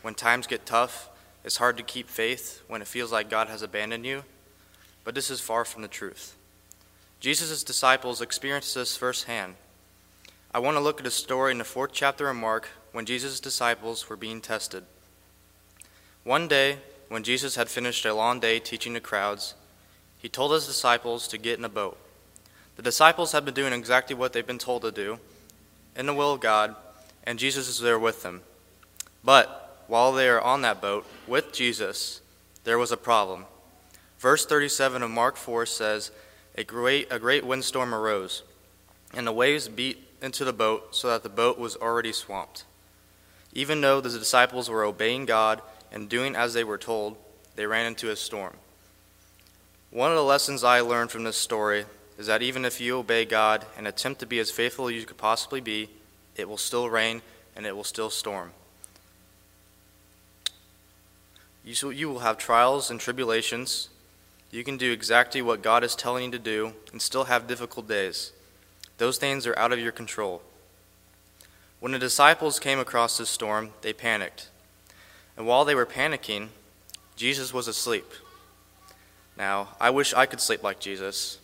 When 0.00 0.14
times 0.14 0.46
get 0.46 0.64
tough, 0.64 1.10
it's 1.44 1.58
hard 1.58 1.76
to 1.76 1.82
keep 1.82 2.08
faith 2.08 2.62
when 2.66 2.80
it 2.80 2.88
feels 2.88 3.12
like 3.12 3.28
God 3.28 3.48
has 3.48 3.60
abandoned 3.60 4.06
you, 4.06 4.24
but 5.04 5.14
this 5.14 5.30
is 5.30 5.38
far 5.38 5.66
from 5.66 5.82
the 5.82 5.88
truth. 5.88 6.34
Jesus' 7.20 7.62
disciples 7.62 8.22
experienced 8.22 8.74
this 8.74 8.96
firsthand. 8.96 9.56
I 10.54 10.60
want 10.60 10.78
to 10.78 10.82
look 10.82 10.98
at 10.98 11.06
a 11.06 11.10
story 11.10 11.52
in 11.52 11.58
the 11.58 11.64
fourth 11.64 11.90
chapter 11.92 12.30
of 12.30 12.36
Mark 12.36 12.70
when 12.92 13.04
Jesus' 13.04 13.38
disciples 13.38 14.08
were 14.08 14.16
being 14.16 14.40
tested. 14.40 14.84
One 16.24 16.48
day, 16.48 16.78
when 17.08 17.22
Jesus 17.22 17.56
had 17.56 17.68
finished 17.68 18.04
a 18.04 18.14
long 18.14 18.40
day 18.40 18.58
teaching 18.58 18.92
the 18.92 19.00
crowds, 19.00 19.54
he 20.18 20.28
told 20.28 20.52
his 20.52 20.66
disciples 20.66 21.28
to 21.28 21.38
get 21.38 21.58
in 21.58 21.64
a 21.64 21.68
boat. 21.68 21.96
The 22.76 22.82
disciples 22.82 23.32
had 23.32 23.44
been 23.44 23.54
doing 23.54 23.72
exactly 23.72 24.14
what 24.14 24.32
they've 24.32 24.46
been 24.46 24.58
told 24.58 24.82
to 24.82 24.90
do, 24.90 25.18
in 25.96 26.06
the 26.06 26.14
will 26.14 26.32
of 26.32 26.40
God, 26.40 26.76
and 27.24 27.38
Jesus 27.38 27.68
is 27.68 27.80
there 27.80 27.98
with 27.98 28.22
them. 28.22 28.42
But 29.24 29.84
while 29.88 30.12
they 30.12 30.28
are 30.28 30.40
on 30.40 30.62
that 30.62 30.80
boat 30.80 31.06
with 31.26 31.52
Jesus, 31.52 32.20
there 32.64 32.78
was 32.78 32.92
a 32.92 32.96
problem. 32.96 33.46
Verse 34.18 34.44
37 34.44 35.02
of 35.02 35.10
Mark 35.10 35.36
4 35.36 35.66
says, 35.66 36.10
A 36.56 36.64
great, 36.64 37.08
a 37.10 37.18
great 37.18 37.44
windstorm 37.44 37.94
arose, 37.94 38.42
and 39.14 39.26
the 39.26 39.32
waves 39.32 39.68
beat 39.68 40.04
into 40.20 40.44
the 40.44 40.52
boat 40.52 40.94
so 40.94 41.08
that 41.08 41.22
the 41.22 41.28
boat 41.28 41.58
was 41.58 41.76
already 41.76 42.12
swamped. 42.12 42.64
Even 43.52 43.80
though 43.80 44.00
the 44.00 44.10
disciples 44.10 44.68
were 44.68 44.84
obeying 44.84 45.24
God 45.24 45.62
and 45.92 46.08
doing 46.08 46.36
as 46.36 46.54
they 46.54 46.64
were 46.64 46.78
told, 46.78 47.16
they 47.56 47.66
ran 47.66 47.86
into 47.86 48.10
a 48.10 48.16
storm. 48.16 48.54
One 49.90 50.10
of 50.10 50.16
the 50.16 50.24
lessons 50.24 50.62
I 50.62 50.80
learned 50.80 51.10
from 51.10 51.24
this 51.24 51.36
story 51.36 51.86
is 52.18 52.26
that 52.26 52.42
even 52.42 52.64
if 52.64 52.80
you 52.80 52.98
obey 52.98 53.24
God 53.24 53.64
and 53.76 53.86
attempt 53.86 54.20
to 54.20 54.26
be 54.26 54.38
as 54.38 54.50
faithful 54.50 54.88
as 54.88 54.94
you 54.94 55.04
could 55.04 55.16
possibly 55.16 55.60
be, 55.60 55.88
it 56.36 56.48
will 56.48 56.58
still 56.58 56.90
rain 56.90 57.22
and 57.56 57.64
it 57.64 57.74
will 57.74 57.84
still 57.84 58.10
storm. 58.10 58.52
You, 61.64 62.08
will 62.08 62.20
have 62.20 62.38
trials 62.38 62.90
and 62.90 62.98
tribulations. 62.98 63.88
You 64.50 64.64
can 64.64 64.78
do 64.78 64.90
exactly 64.90 65.42
what 65.42 65.62
God 65.62 65.84
is 65.84 65.94
telling 65.94 66.24
you 66.24 66.30
to 66.30 66.38
do 66.38 66.72
and 66.92 67.02
still 67.02 67.24
have 67.24 67.46
difficult 67.46 67.86
days. 67.86 68.32
Those 68.96 69.18
things 69.18 69.46
are 69.46 69.58
out 69.58 69.72
of 69.72 69.78
your 69.78 69.92
control. 69.92 70.42
When 71.80 71.92
the 71.92 71.98
disciples 71.98 72.58
came 72.58 72.78
across 72.78 73.18
this 73.18 73.28
storm, 73.28 73.70
they 73.82 73.92
panicked. 73.92 74.48
And 75.38 75.46
while 75.46 75.64
they 75.64 75.76
were 75.76 75.86
panicking, 75.86 76.48
Jesus 77.14 77.54
was 77.54 77.68
asleep. 77.68 78.04
Now, 79.36 79.68
I 79.80 79.90
wish 79.90 80.12
I 80.12 80.26
could 80.26 80.40
sleep 80.40 80.64
like 80.64 80.80
Jesus. 80.80 81.38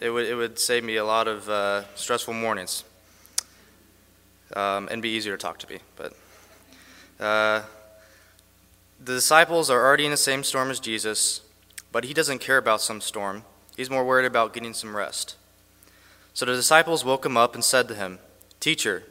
It 0.00 0.08
would, 0.08 0.26
it 0.26 0.34
would 0.34 0.58
save 0.58 0.82
me 0.82 0.96
a 0.96 1.04
lot 1.04 1.28
of 1.28 1.46
uh, 1.50 1.84
stressful 1.94 2.32
mornings 2.32 2.84
um, 4.56 4.88
and 4.90 5.02
be 5.02 5.10
easier 5.10 5.36
to 5.36 5.40
talk 5.40 5.58
to 5.58 5.68
me. 5.68 5.80
But 5.94 6.14
uh, 7.20 7.62
the 8.98 9.12
disciples 9.12 9.68
are 9.68 9.84
already 9.84 10.06
in 10.06 10.10
the 10.10 10.16
same 10.16 10.42
storm 10.42 10.70
as 10.70 10.80
Jesus, 10.80 11.42
but 11.92 12.04
he 12.04 12.14
doesn't 12.14 12.38
care 12.38 12.56
about 12.56 12.80
some 12.80 13.02
storm. 13.02 13.44
He's 13.76 13.90
more 13.90 14.06
worried 14.06 14.24
about 14.24 14.54
getting 14.54 14.72
some 14.72 14.96
rest. 14.96 15.36
So 16.32 16.46
the 16.46 16.54
disciples 16.54 17.04
woke 17.04 17.26
him 17.26 17.36
up 17.36 17.54
and 17.54 17.62
said 17.62 17.88
to 17.88 17.94
him, 17.94 18.20
Teacher, 18.58 19.02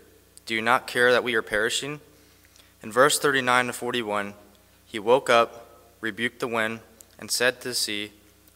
do 0.48 0.56
you 0.56 0.62
not 0.64 0.88
care 0.88 1.12
that 1.12 1.24
we 1.24 1.36
are 1.36 1.44
perishing? 1.44 2.00
In 2.82 2.92
verse 2.92 3.20
39 3.20 3.68
to 3.68 3.74
41, 3.74 4.34
he 4.86 5.00
woke 5.00 5.30
up, 5.30 5.68
rebuked 6.02 6.40
the 6.40 6.48
wind, 6.48 6.80
and 7.18 7.30
said 7.30 7.62
to 7.62 7.70
the 7.70 7.74
sea, 7.74 8.12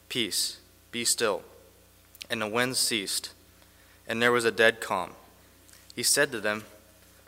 Peace, 0.08 0.60
be 0.92 1.04
still. 1.04 1.44
And 2.30 2.42
the 2.42 2.48
wind 2.48 2.78
ceased, 2.78 3.32
and 4.08 4.22
there 4.22 4.32
was 4.32 4.46
a 4.46 4.52
dead 4.52 4.80
calm. 4.80 5.12
He 5.96 6.04
said 6.04 6.32
to 6.32 6.40
them, 6.40 6.64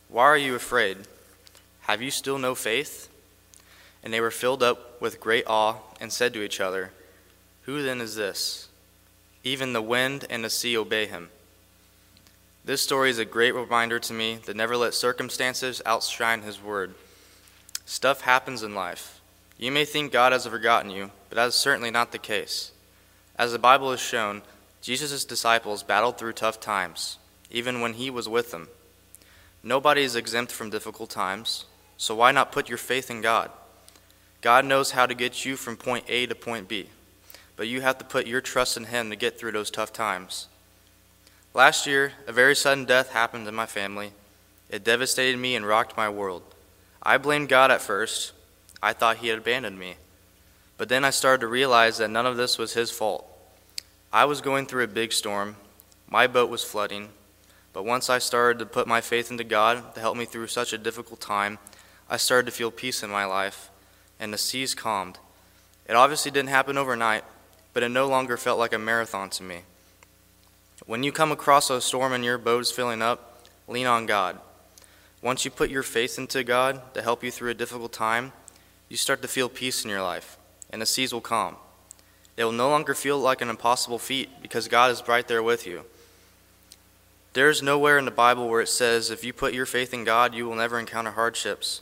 Why 0.08 0.24
are 0.24 0.38
you 0.38 0.56
afraid? 0.56 1.00
Have 1.82 2.02
you 2.02 2.12
still 2.12 2.38
no 2.38 2.56
faith? 2.56 3.10
And 4.04 4.14
they 4.14 4.22
were 4.22 4.32
filled 4.32 4.64
up 4.64 5.02
with 5.02 5.20
great 5.20 5.46
awe 5.48 5.78
and 6.00 6.14
said 6.14 6.34
to 6.34 6.44
each 6.44 6.62
other, 6.62 6.92
Who 7.64 7.84
then 7.84 8.00
is 8.00 8.16
this? 8.16 8.70
Even 9.44 9.74
the 9.74 9.82
wind 9.82 10.26
and 10.30 10.44
the 10.44 10.50
sea 10.50 10.78
obey 10.78 11.06
him. 11.06 11.30
This 12.66 12.82
story 12.82 13.12
is 13.12 13.20
a 13.20 13.26
great 13.26 13.54
reminder 13.54 14.00
to 14.00 14.12
me 14.14 14.40
that 14.48 14.56
never 14.56 14.76
let 14.76 14.96
circumstances 14.96 15.84
outshine 15.86 16.42
his 16.42 16.60
word. 16.60 16.96
Stuff 17.86 18.22
happens 18.22 18.64
in 18.64 18.74
life. 18.74 19.22
You 19.60 19.72
may 19.72 19.86
think 19.86 20.12
God 20.12 20.32
has 20.32 20.48
forgotten 20.48 20.90
you, 20.90 21.12
but 21.30 21.36
that 21.36 21.50
is 21.50 21.54
certainly 21.54 21.92
not 21.92 22.12
the 22.12 22.18
case. 22.18 22.72
As 23.36 23.52
the 23.52 23.60
Bible 23.60 23.92
has 23.92 24.00
shown, 24.00 24.42
Jesus' 24.82 25.26
disciples 25.26 25.84
battled 25.84 26.18
through 26.18 26.34
tough 26.34 26.60
times, 26.60 27.20
even 27.52 27.82
when 27.82 27.94
he 27.94 28.10
was 28.10 28.28
with 28.28 28.50
them. 28.50 28.68
Nobody 29.62 30.02
is 30.02 30.16
exempt 30.16 30.52
from 30.52 30.72
difficult 30.72 31.12
times, 31.12 31.66
so 31.98 32.16
why 32.16 32.32
not 32.32 32.52
put 32.52 32.68
your 32.68 32.80
faith 32.80 33.12
in 33.12 33.22
God? 33.22 33.52
God 34.42 34.66
knows 34.66 34.92
how 34.92 35.06
to 35.06 35.14
get 35.14 35.46
you 35.46 35.56
from 35.56 35.78
point 35.78 36.06
A 36.08 36.26
to 36.26 36.34
point 36.34 36.68
B, 36.68 36.90
but 37.58 37.68
you 37.68 37.82
have 37.82 38.00
to 38.00 38.06
put 38.06 38.26
your 38.26 38.42
trust 38.42 38.76
in 38.76 38.86
Him 38.86 39.12
to 39.12 39.16
get 39.16 39.38
through 39.40 39.52
those 39.52 39.70
tough 39.70 39.94
times. 39.94 40.48
Last 41.56 41.88
year, 41.88 42.12
a 42.28 42.34
very 42.34 42.54
sudden 42.54 42.84
death 42.84 43.12
happened 43.12 43.48
in 43.48 43.56
my 43.56 43.66
family. 43.66 44.12
It 44.70 44.84
devastated 44.84 45.40
me 45.40 45.56
and 45.56 45.66
rocked 45.66 45.96
my 45.96 46.10
world. 46.10 46.44
I 47.02 47.18
blamed 47.18 47.48
God 47.48 47.72
at 47.72 47.82
first, 47.82 48.34
I 48.84 48.92
thought 48.92 49.18
he 49.18 49.30
had 49.30 49.38
abandoned 49.38 49.80
me. 49.80 49.96
But 50.78 50.90
then 50.90 51.06
I 51.06 51.12
started 51.12 51.40
to 51.40 51.48
realize 51.48 51.98
that 52.00 52.10
none 52.10 52.26
of 52.26 52.36
this 52.36 52.58
was 52.58 52.74
his 52.74 52.92
fault. 52.92 53.26
I 54.12 54.26
was 54.26 54.42
going 54.42 54.66
through 54.66 54.84
a 54.84 54.88
big 54.88 55.14
storm. 55.14 55.56
My 56.10 56.28
boat 56.28 56.50
was 56.50 56.62
flooding. 56.62 57.08
But 57.72 57.86
once 57.86 58.10
I 58.10 58.20
started 58.20 58.60
to 58.60 58.66
put 58.66 58.86
my 58.86 59.00
faith 59.00 59.32
into 59.32 59.46
God 59.46 59.96
to 59.96 60.02
help 60.02 60.18
me 60.18 60.26
through 60.26 60.48
such 60.48 60.74
a 60.74 60.78
difficult 60.78 61.22
time, 61.22 61.58
I 62.10 62.18
started 62.18 62.48
to 62.48 62.58
feel 62.58 62.70
peace 62.70 63.02
in 63.02 63.10
my 63.10 63.24
life, 63.24 63.70
and 64.20 64.34
the 64.34 64.38
seas 64.38 64.76
calmed. 64.76 65.20
It 65.88 65.96
obviously 65.96 66.32
didn't 66.32 66.50
happen 66.50 66.78
overnight, 66.78 67.24
but 67.72 67.82
it 67.82 67.90
no 67.90 68.08
longer 68.08 68.36
felt 68.36 68.60
like 68.60 68.74
a 68.74 68.78
marathon 68.78 69.30
to 69.30 69.44
me. 69.44 69.62
When 70.86 71.04
you 71.04 71.12
come 71.12 71.32
across 71.32 71.70
a 71.70 71.82
storm 71.82 72.14
and 72.14 72.24
your 72.24 72.38
boat 72.38 72.62
is 72.62 72.72
filling 72.72 73.02
up, 73.02 73.46
lean 73.68 73.88
on 73.88 74.06
God. 74.06 74.40
Once 75.22 75.46
you 75.46 75.52
put 75.52 75.70
your 75.70 75.84
faith 75.84 76.20
into 76.20 76.44
God 76.44 76.94
to 76.94 77.02
help 77.02 77.24
you 77.24 77.32
through 77.32 77.52
a 77.52 77.56
difficult 77.56 77.94
time, 77.94 78.34
you 78.90 78.98
start 78.98 79.22
to 79.22 79.28
feel 79.28 79.50
peace 79.50 79.84
in 79.84 79.90
your 79.90 80.04
life, 80.04 80.38
and 80.70 80.82
the 80.82 80.86
seas 80.86 81.14
will 81.14 81.22
calm. 81.22 81.56
It 82.38 82.44
will 82.44 82.52
no 82.52 82.70
longer 82.70 82.94
feel 82.94 83.18
like 83.18 83.42
an 83.42 83.50
impossible 83.50 83.98
feat 83.98 84.30
because 84.42 84.68
God 84.68 84.92
is 84.92 85.08
right 85.08 85.28
there 85.28 85.42
with 85.42 85.66
you. 85.66 85.86
There 87.34 87.50
is 87.50 87.64
nowhere 87.64 87.98
in 87.98 88.06
the 88.06 88.12
Bible 88.12 88.48
where 88.48 88.62
it 88.62 88.70
says 88.70 89.10
if 89.10 89.24
you 89.24 89.34
put 89.34 89.54
your 89.54 89.66
faith 89.66 89.94
in 89.94 90.04
God, 90.04 90.34
you 90.34 90.46
will 90.46 90.56
never 90.56 90.80
encounter 90.80 91.12
hardships. 91.12 91.82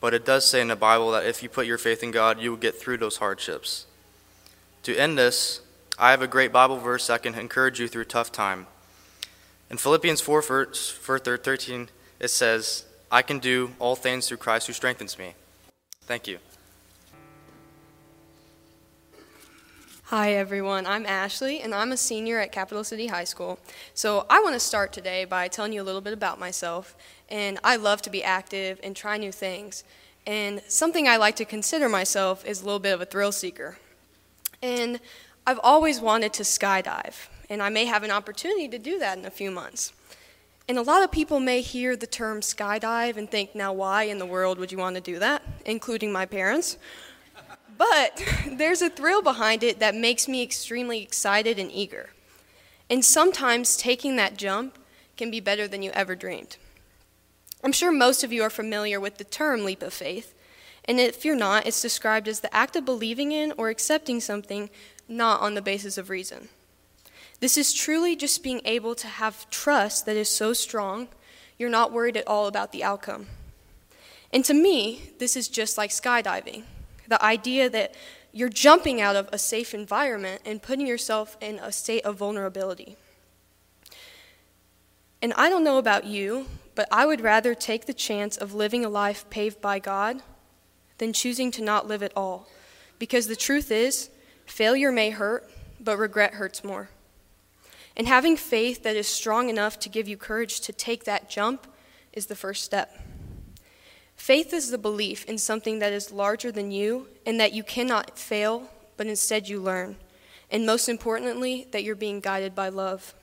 But 0.00 0.14
it 0.14 0.24
does 0.24 0.44
say 0.44 0.60
in 0.60 0.68
the 0.68 0.76
Bible 0.76 1.12
that 1.12 1.24
if 1.24 1.42
you 1.42 1.48
put 1.48 1.66
your 1.66 1.78
faith 1.78 2.02
in 2.02 2.10
God, 2.10 2.40
you 2.40 2.50
will 2.50 2.58
get 2.58 2.78
through 2.78 2.98
those 2.98 3.16
hardships. 3.16 3.86
To 4.82 4.96
end 4.96 5.16
this, 5.16 5.60
I 5.98 6.10
have 6.10 6.22
a 6.22 6.26
great 6.26 6.52
Bible 6.52 6.78
verse 6.78 7.08
that 7.08 7.22
can 7.22 7.34
encourage 7.34 7.78
you 7.78 7.86
through 7.86 8.04
tough 8.04 8.32
time. 8.32 8.66
In 9.70 9.76
Philippians 9.76 10.20
4, 10.20 10.42
verse 10.42 10.92
13, 10.92 11.88
it 12.18 12.28
says, 12.28 12.86
I 13.10 13.22
can 13.22 13.38
do 13.38 13.72
all 13.78 13.94
things 13.94 14.26
through 14.26 14.38
Christ 14.38 14.66
who 14.66 14.72
strengthens 14.72 15.18
me. 15.18 15.34
Thank 16.02 16.26
you. 16.26 16.38
Hi, 20.04 20.32
everyone. 20.32 20.86
I'm 20.86 21.06
Ashley, 21.06 21.60
and 21.60 21.74
I'm 21.74 21.92
a 21.92 21.96
senior 21.96 22.38
at 22.38 22.52
Capital 22.52 22.84
City 22.84 23.06
High 23.06 23.24
School. 23.24 23.58
So, 23.94 24.26
I 24.28 24.40
want 24.40 24.54
to 24.54 24.60
start 24.60 24.92
today 24.92 25.24
by 25.24 25.48
telling 25.48 25.72
you 25.72 25.80
a 25.80 25.84
little 25.84 26.02
bit 26.02 26.12
about 26.12 26.38
myself. 26.38 26.94
And 27.28 27.58
I 27.64 27.76
love 27.76 28.02
to 28.02 28.10
be 28.10 28.22
active 28.22 28.78
and 28.82 28.94
try 28.94 29.16
new 29.16 29.32
things. 29.32 29.84
And 30.26 30.62
something 30.68 31.08
I 31.08 31.16
like 31.16 31.36
to 31.36 31.44
consider 31.44 31.88
myself 31.88 32.44
is 32.46 32.60
a 32.60 32.64
little 32.64 32.80
bit 32.80 32.92
of 32.92 33.00
a 33.00 33.06
thrill 33.06 33.32
seeker. 33.32 33.78
And 34.62 35.00
I've 35.46 35.60
always 35.62 36.00
wanted 36.00 36.32
to 36.34 36.44
skydive, 36.44 37.28
and 37.50 37.62
I 37.62 37.68
may 37.68 37.86
have 37.86 38.04
an 38.04 38.10
opportunity 38.10 38.68
to 38.68 38.78
do 38.78 38.98
that 39.00 39.18
in 39.18 39.24
a 39.24 39.30
few 39.30 39.50
months. 39.50 39.92
And 40.68 40.78
a 40.78 40.82
lot 40.82 41.02
of 41.02 41.10
people 41.10 41.40
may 41.40 41.60
hear 41.60 41.96
the 41.96 42.06
term 42.06 42.40
skydive 42.40 43.16
and 43.16 43.28
think, 43.28 43.54
now, 43.54 43.72
why 43.72 44.04
in 44.04 44.18
the 44.18 44.26
world 44.26 44.58
would 44.58 44.70
you 44.70 44.78
want 44.78 44.94
to 44.94 45.02
do 45.02 45.18
that? 45.18 45.42
Including 45.66 46.12
my 46.12 46.24
parents. 46.26 46.78
But 47.76 48.22
there's 48.52 48.82
a 48.82 48.90
thrill 48.90 49.22
behind 49.22 49.64
it 49.64 49.80
that 49.80 49.94
makes 49.94 50.28
me 50.28 50.42
extremely 50.42 51.02
excited 51.02 51.58
and 51.58 51.70
eager. 51.72 52.10
And 52.88 53.04
sometimes 53.04 53.76
taking 53.76 54.16
that 54.16 54.36
jump 54.36 54.78
can 55.16 55.30
be 55.30 55.40
better 55.40 55.66
than 55.66 55.82
you 55.82 55.90
ever 55.90 56.14
dreamed. 56.14 56.56
I'm 57.64 57.72
sure 57.72 57.92
most 57.92 58.22
of 58.22 58.32
you 58.32 58.42
are 58.42 58.50
familiar 58.50 59.00
with 59.00 59.18
the 59.18 59.24
term 59.24 59.64
leap 59.64 59.82
of 59.82 59.92
faith, 59.92 60.34
And 60.84 60.98
if 60.98 61.24
you're 61.24 61.36
not, 61.36 61.66
it's 61.66 61.80
described 61.80 62.26
as 62.26 62.40
the 62.40 62.54
act 62.54 62.74
of 62.74 62.84
believing 62.84 63.30
in 63.30 63.52
or 63.56 63.68
accepting 63.68 64.20
something 64.20 64.68
not 65.16 65.40
on 65.40 65.54
the 65.54 65.62
basis 65.62 65.98
of 65.98 66.10
reason. 66.10 66.48
This 67.40 67.56
is 67.56 67.72
truly 67.72 68.16
just 68.16 68.42
being 68.42 68.60
able 68.64 68.94
to 68.94 69.06
have 69.06 69.48
trust 69.50 70.06
that 70.06 70.16
is 70.16 70.28
so 70.28 70.52
strong, 70.52 71.08
you're 71.58 71.68
not 71.70 71.92
worried 71.92 72.16
at 72.16 72.28
all 72.28 72.46
about 72.46 72.72
the 72.72 72.84
outcome. 72.84 73.26
And 74.32 74.44
to 74.44 74.54
me, 74.54 75.10
this 75.18 75.36
is 75.36 75.48
just 75.48 75.76
like 75.76 75.90
skydiving 75.90 76.64
the 77.08 77.22
idea 77.22 77.68
that 77.68 77.94
you're 78.32 78.48
jumping 78.48 79.00
out 79.00 79.16
of 79.16 79.28
a 79.32 79.38
safe 79.38 79.74
environment 79.74 80.40
and 80.46 80.62
putting 80.62 80.86
yourself 80.86 81.36
in 81.40 81.58
a 81.58 81.70
state 81.70 82.04
of 82.04 82.16
vulnerability. 82.16 82.96
And 85.20 85.34
I 85.34 85.50
don't 85.50 85.62
know 85.62 85.78
about 85.78 86.04
you, 86.04 86.46
but 86.74 86.88
I 86.90 87.04
would 87.04 87.20
rather 87.20 87.54
take 87.54 87.84
the 87.84 87.92
chance 87.92 88.36
of 88.36 88.54
living 88.54 88.84
a 88.84 88.88
life 88.88 89.28
paved 89.28 89.60
by 89.60 89.78
God 89.78 90.22
than 90.96 91.12
choosing 91.12 91.50
to 91.52 91.62
not 91.62 91.86
live 91.86 92.02
at 92.02 92.16
all. 92.16 92.48
Because 92.98 93.26
the 93.26 93.36
truth 93.36 93.70
is, 93.70 94.08
failure 94.52 94.92
may 94.92 95.10
hurt, 95.10 95.50
but 95.80 95.96
regret 95.96 96.34
hurts 96.34 96.62
more. 96.62 96.90
And 97.96 98.06
having 98.06 98.36
faith 98.36 98.82
that 98.82 98.96
is 98.96 99.06
strong 99.06 99.48
enough 99.48 99.78
to 99.80 99.88
give 99.88 100.06
you 100.06 100.16
courage 100.18 100.60
to 100.60 100.72
take 100.72 101.04
that 101.04 101.30
jump 101.30 101.66
is 102.12 102.26
the 102.26 102.36
first 102.36 102.62
step. 102.62 103.00
Faith 104.14 104.52
is 104.52 104.70
the 104.70 104.78
belief 104.78 105.24
in 105.24 105.38
something 105.38 105.78
that 105.78 105.92
is 105.92 106.12
larger 106.12 106.52
than 106.52 106.70
you 106.70 107.08
and 107.24 107.40
that 107.40 107.54
you 107.54 107.62
cannot 107.62 108.18
fail, 108.18 108.68
but 108.96 109.06
instead 109.06 109.48
you 109.48 109.58
learn. 109.58 109.96
And 110.50 110.66
most 110.66 110.86
importantly, 110.86 111.66
that 111.70 111.82
you're 111.82 111.94
being 111.94 112.20
guided 112.20 112.54
by 112.54 112.68
love. 112.68 113.14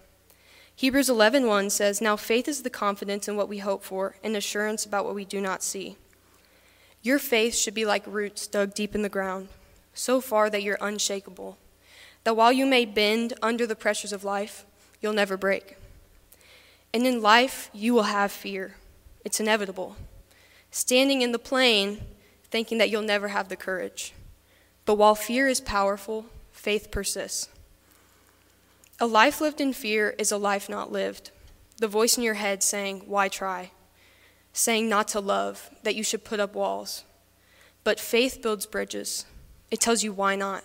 Hebrews 0.76 1.10
11:1 1.10 1.70
says, 1.70 2.02
"Now 2.02 2.16
faith 2.16 2.48
is 2.48 2.64
the 2.64 2.70
confidence 2.72 3.28
in 3.28 3.36
what 3.36 3.48
we 3.48 3.60
hope 3.60 3.84
for 3.84 4.16
and 4.24 4.36
assurance 4.36 4.84
about 4.84 5.06
what 5.06 5.16
we 5.16 5.26
do 5.26 5.40
not 5.40 5.62
see." 5.62 5.96
Your 7.04 7.20
faith 7.20 7.56
should 7.56 7.76
be 7.76 7.86
like 7.86 8.04
roots 8.08 8.48
dug 8.48 8.74
deep 8.74 8.96
in 8.96 9.04
the 9.04 9.10
ground, 9.10 9.50
so 9.94 10.22
far 10.22 10.50
that 10.50 10.64
you're 10.64 10.78
unshakable. 10.82 11.58
That 12.24 12.36
while 12.36 12.52
you 12.52 12.66
may 12.66 12.86
bend 12.86 13.34
under 13.42 13.66
the 13.66 13.76
pressures 13.76 14.14
of 14.14 14.24
life, 14.24 14.66
you'll 15.02 15.14
never 15.14 15.38
break. 15.38 15.78
And 16.94 17.06
in 17.06 17.22
life, 17.22 17.70
you 17.74 17.94
will 17.94 18.04
have 18.04 18.32
fear. 18.32 18.76
It's 19.24 19.40
inevitable 19.40 19.96
standing 20.72 21.22
in 21.22 21.32
the 21.32 21.40
plane 21.40 22.02
thinking 22.50 22.78
that 22.78 22.90
you'll 22.90 23.02
never 23.02 23.30
have 23.30 23.50
the 23.50 23.56
courage. 23.56 24.14
But 24.86 24.96
while 24.96 25.16
fear 25.16 25.48
is 25.48 25.62
powerful, 25.62 26.26
faith 26.52 26.92
persists. 26.92 27.50
A 29.00 29.06
life 29.06 29.40
lived 29.40 29.62
in 29.62 29.72
fear 29.74 30.16
is 30.18 30.32
a 30.32 30.38
life 30.38 30.68
not 30.68 30.92
lived. 30.92 31.32
The 31.78 31.88
voice 31.88 32.18
in 32.18 32.24
your 32.24 32.34
head 32.34 32.64
saying, 32.64 33.04
Why 33.06 33.30
try? 33.30 33.72
Saying 34.52 34.90
not 34.90 35.08
to 35.10 35.20
love, 35.20 35.70
that 35.84 35.96
you 35.96 36.04
should 36.04 36.24
put 36.24 36.40
up 36.40 36.54
walls. 36.54 37.04
But 37.84 38.00
faith 38.00 38.42
builds 38.42 38.66
bridges. 38.66 39.26
It 39.72 39.80
tells 39.80 40.04
you 40.04 40.12
why 40.12 40.36
not. 40.36 40.64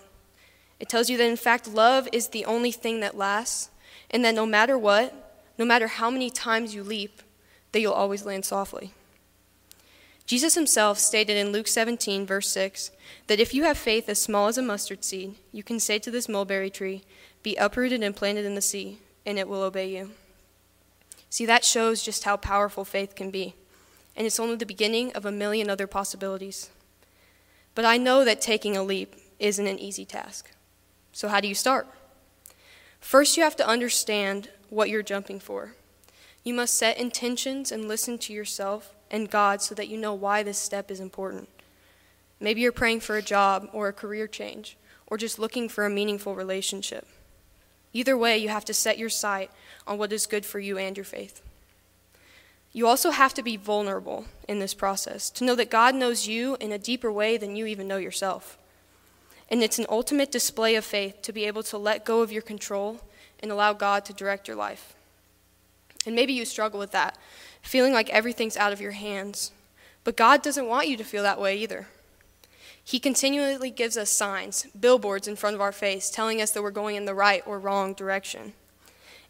It 0.80 0.88
tells 0.88 1.08
you 1.08 1.16
that, 1.18 1.28
in 1.28 1.36
fact, 1.36 1.68
love 1.68 2.08
is 2.12 2.28
the 2.28 2.44
only 2.44 2.72
thing 2.72 3.00
that 3.00 3.16
lasts, 3.16 3.70
and 4.10 4.24
that 4.24 4.34
no 4.34 4.46
matter 4.46 4.76
what, 4.76 5.42
no 5.58 5.64
matter 5.64 5.86
how 5.86 6.10
many 6.10 6.30
times 6.30 6.74
you 6.74 6.82
leap, 6.82 7.22
that 7.72 7.80
you'll 7.80 7.92
always 7.92 8.24
land 8.24 8.44
softly. 8.44 8.92
Jesus 10.26 10.54
himself 10.54 10.98
stated 10.98 11.36
in 11.36 11.52
Luke 11.52 11.68
17, 11.68 12.24
verse 12.24 12.48
6, 12.48 12.90
that 13.26 13.40
if 13.40 13.52
you 13.52 13.64
have 13.64 13.76
faith 13.76 14.08
as 14.08 14.20
small 14.20 14.48
as 14.48 14.56
a 14.56 14.62
mustard 14.62 15.04
seed, 15.04 15.34
you 15.52 15.62
can 15.62 15.78
say 15.78 15.98
to 15.98 16.10
this 16.10 16.28
mulberry 16.28 16.70
tree, 16.70 17.02
Be 17.42 17.56
uprooted 17.56 18.02
and 18.02 18.16
planted 18.16 18.46
in 18.46 18.54
the 18.54 18.62
sea, 18.62 18.98
and 19.26 19.38
it 19.38 19.48
will 19.48 19.62
obey 19.62 19.94
you. 19.94 20.12
See, 21.28 21.44
that 21.46 21.64
shows 21.64 22.02
just 22.02 22.24
how 22.24 22.36
powerful 22.36 22.84
faith 22.84 23.14
can 23.14 23.30
be, 23.30 23.54
and 24.16 24.26
it's 24.26 24.40
only 24.40 24.56
the 24.56 24.64
beginning 24.64 25.12
of 25.12 25.26
a 25.26 25.32
million 25.32 25.68
other 25.68 25.86
possibilities. 25.86 26.70
But 27.74 27.84
I 27.84 27.96
know 27.96 28.24
that 28.24 28.40
taking 28.40 28.76
a 28.76 28.82
leap 28.82 29.16
isn't 29.38 29.66
an 29.66 29.78
easy 29.78 30.04
task. 30.04 30.50
So, 31.12 31.28
how 31.28 31.40
do 31.40 31.48
you 31.48 31.54
start? 31.54 31.86
First, 33.00 33.36
you 33.36 33.42
have 33.42 33.56
to 33.56 33.66
understand 33.66 34.50
what 34.70 34.88
you're 34.88 35.02
jumping 35.02 35.40
for. 35.40 35.74
You 36.42 36.54
must 36.54 36.74
set 36.74 36.98
intentions 36.98 37.70
and 37.72 37.88
listen 37.88 38.18
to 38.18 38.32
yourself 38.32 38.94
and 39.10 39.30
God 39.30 39.62
so 39.62 39.74
that 39.74 39.88
you 39.88 39.96
know 39.96 40.14
why 40.14 40.42
this 40.42 40.58
step 40.58 40.90
is 40.90 41.00
important. 41.00 41.48
Maybe 42.40 42.60
you're 42.60 42.72
praying 42.72 43.00
for 43.00 43.16
a 43.16 43.22
job 43.22 43.68
or 43.72 43.88
a 43.88 43.92
career 43.92 44.26
change, 44.26 44.76
or 45.06 45.16
just 45.16 45.38
looking 45.38 45.68
for 45.68 45.86
a 45.86 45.90
meaningful 45.90 46.34
relationship. 46.34 47.06
Either 47.92 48.18
way, 48.18 48.36
you 48.36 48.48
have 48.48 48.64
to 48.64 48.74
set 48.74 48.98
your 48.98 49.08
sight 49.08 49.50
on 49.86 49.98
what 49.98 50.12
is 50.12 50.26
good 50.26 50.44
for 50.44 50.58
you 50.58 50.76
and 50.76 50.96
your 50.96 51.04
faith. 51.04 51.42
You 52.74 52.88
also 52.88 53.12
have 53.12 53.32
to 53.34 53.42
be 53.42 53.56
vulnerable 53.56 54.26
in 54.48 54.58
this 54.58 54.74
process, 54.74 55.30
to 55.30 55.44
know 55.44 55.54
that 55.54 55.70
God 55.70 55.94
knows 55.94 56.26
you 56.26 56.56
in 56.58 56.72
a 56.72 56.78
deeper 56.78 57.10
way 57.10 57.36
than 57.36 57.54
you 57.54 57.66
even 57.66 57.86
know 57.86 57.96
yourself. 57.96 58.58
And 59.48 59.62
it's 59.62 59.78
an 59.78 59.86
ultimate 59.88 60.32
display 60.32 60.74
of 60.74 60.84
faith 60.84 61.22
to 61.22 61.32
be 61.32 61.44
able 61.44 61.62
to 61.62 61.78
let 61.78 62.04
go 62.04 62.20
of 62.20 62.32
your 62.32 62.42
control 62.42 63.00
and 63.40 63.52
allow 63.52 63.74
God 63.74 64.04
to 64.06 64.12
direct 64.12 64.48
your 64.48 64.56
life. 64.56 64.94
And 66.04 66.16
maybe 66.16 66.32
you 66.32 66.44
struggle 66.44 66.80
with 66.80 66.90
that, 66.90 67.16
feeling 67.62 67.92
like 67.92 68.10
everything's 68.10 68.56
out 68.56 68.72
of 68.72 68.80
your 68.80 68.90
hands. 68.90 69.52
But 70.02 70.16
God 70.16 70.42
doesn't 70.42 70.66
want 70.66 70.88
you 70.88 70.96
to 70.96 71.04
feel 71.04 71.22
that 71.22 71.40
way 71.40 71.56
either. 71.56 71.86
He 72.82 72.98
continually 72.98 73.70
gives 73.70 73.96
us 73.96 74.10
signs, 74.10 74.66
billboards 74.78 75.28
in 75.28 75.36
front 75.36 75.54
of 75.54 75.62
our 75.62 75.72
face, 75.72 76.10
telling 76.10 76.42
us 76.42 76.50
that 76.50 76.62
we're 76.62 76.70
going 76.72 76.96
in 76.96 77.04
the 77.04 77.14
right 77.14 77.42
or 77.46 77.58
wrong 77.60 77.94
direction. 77.94 78.52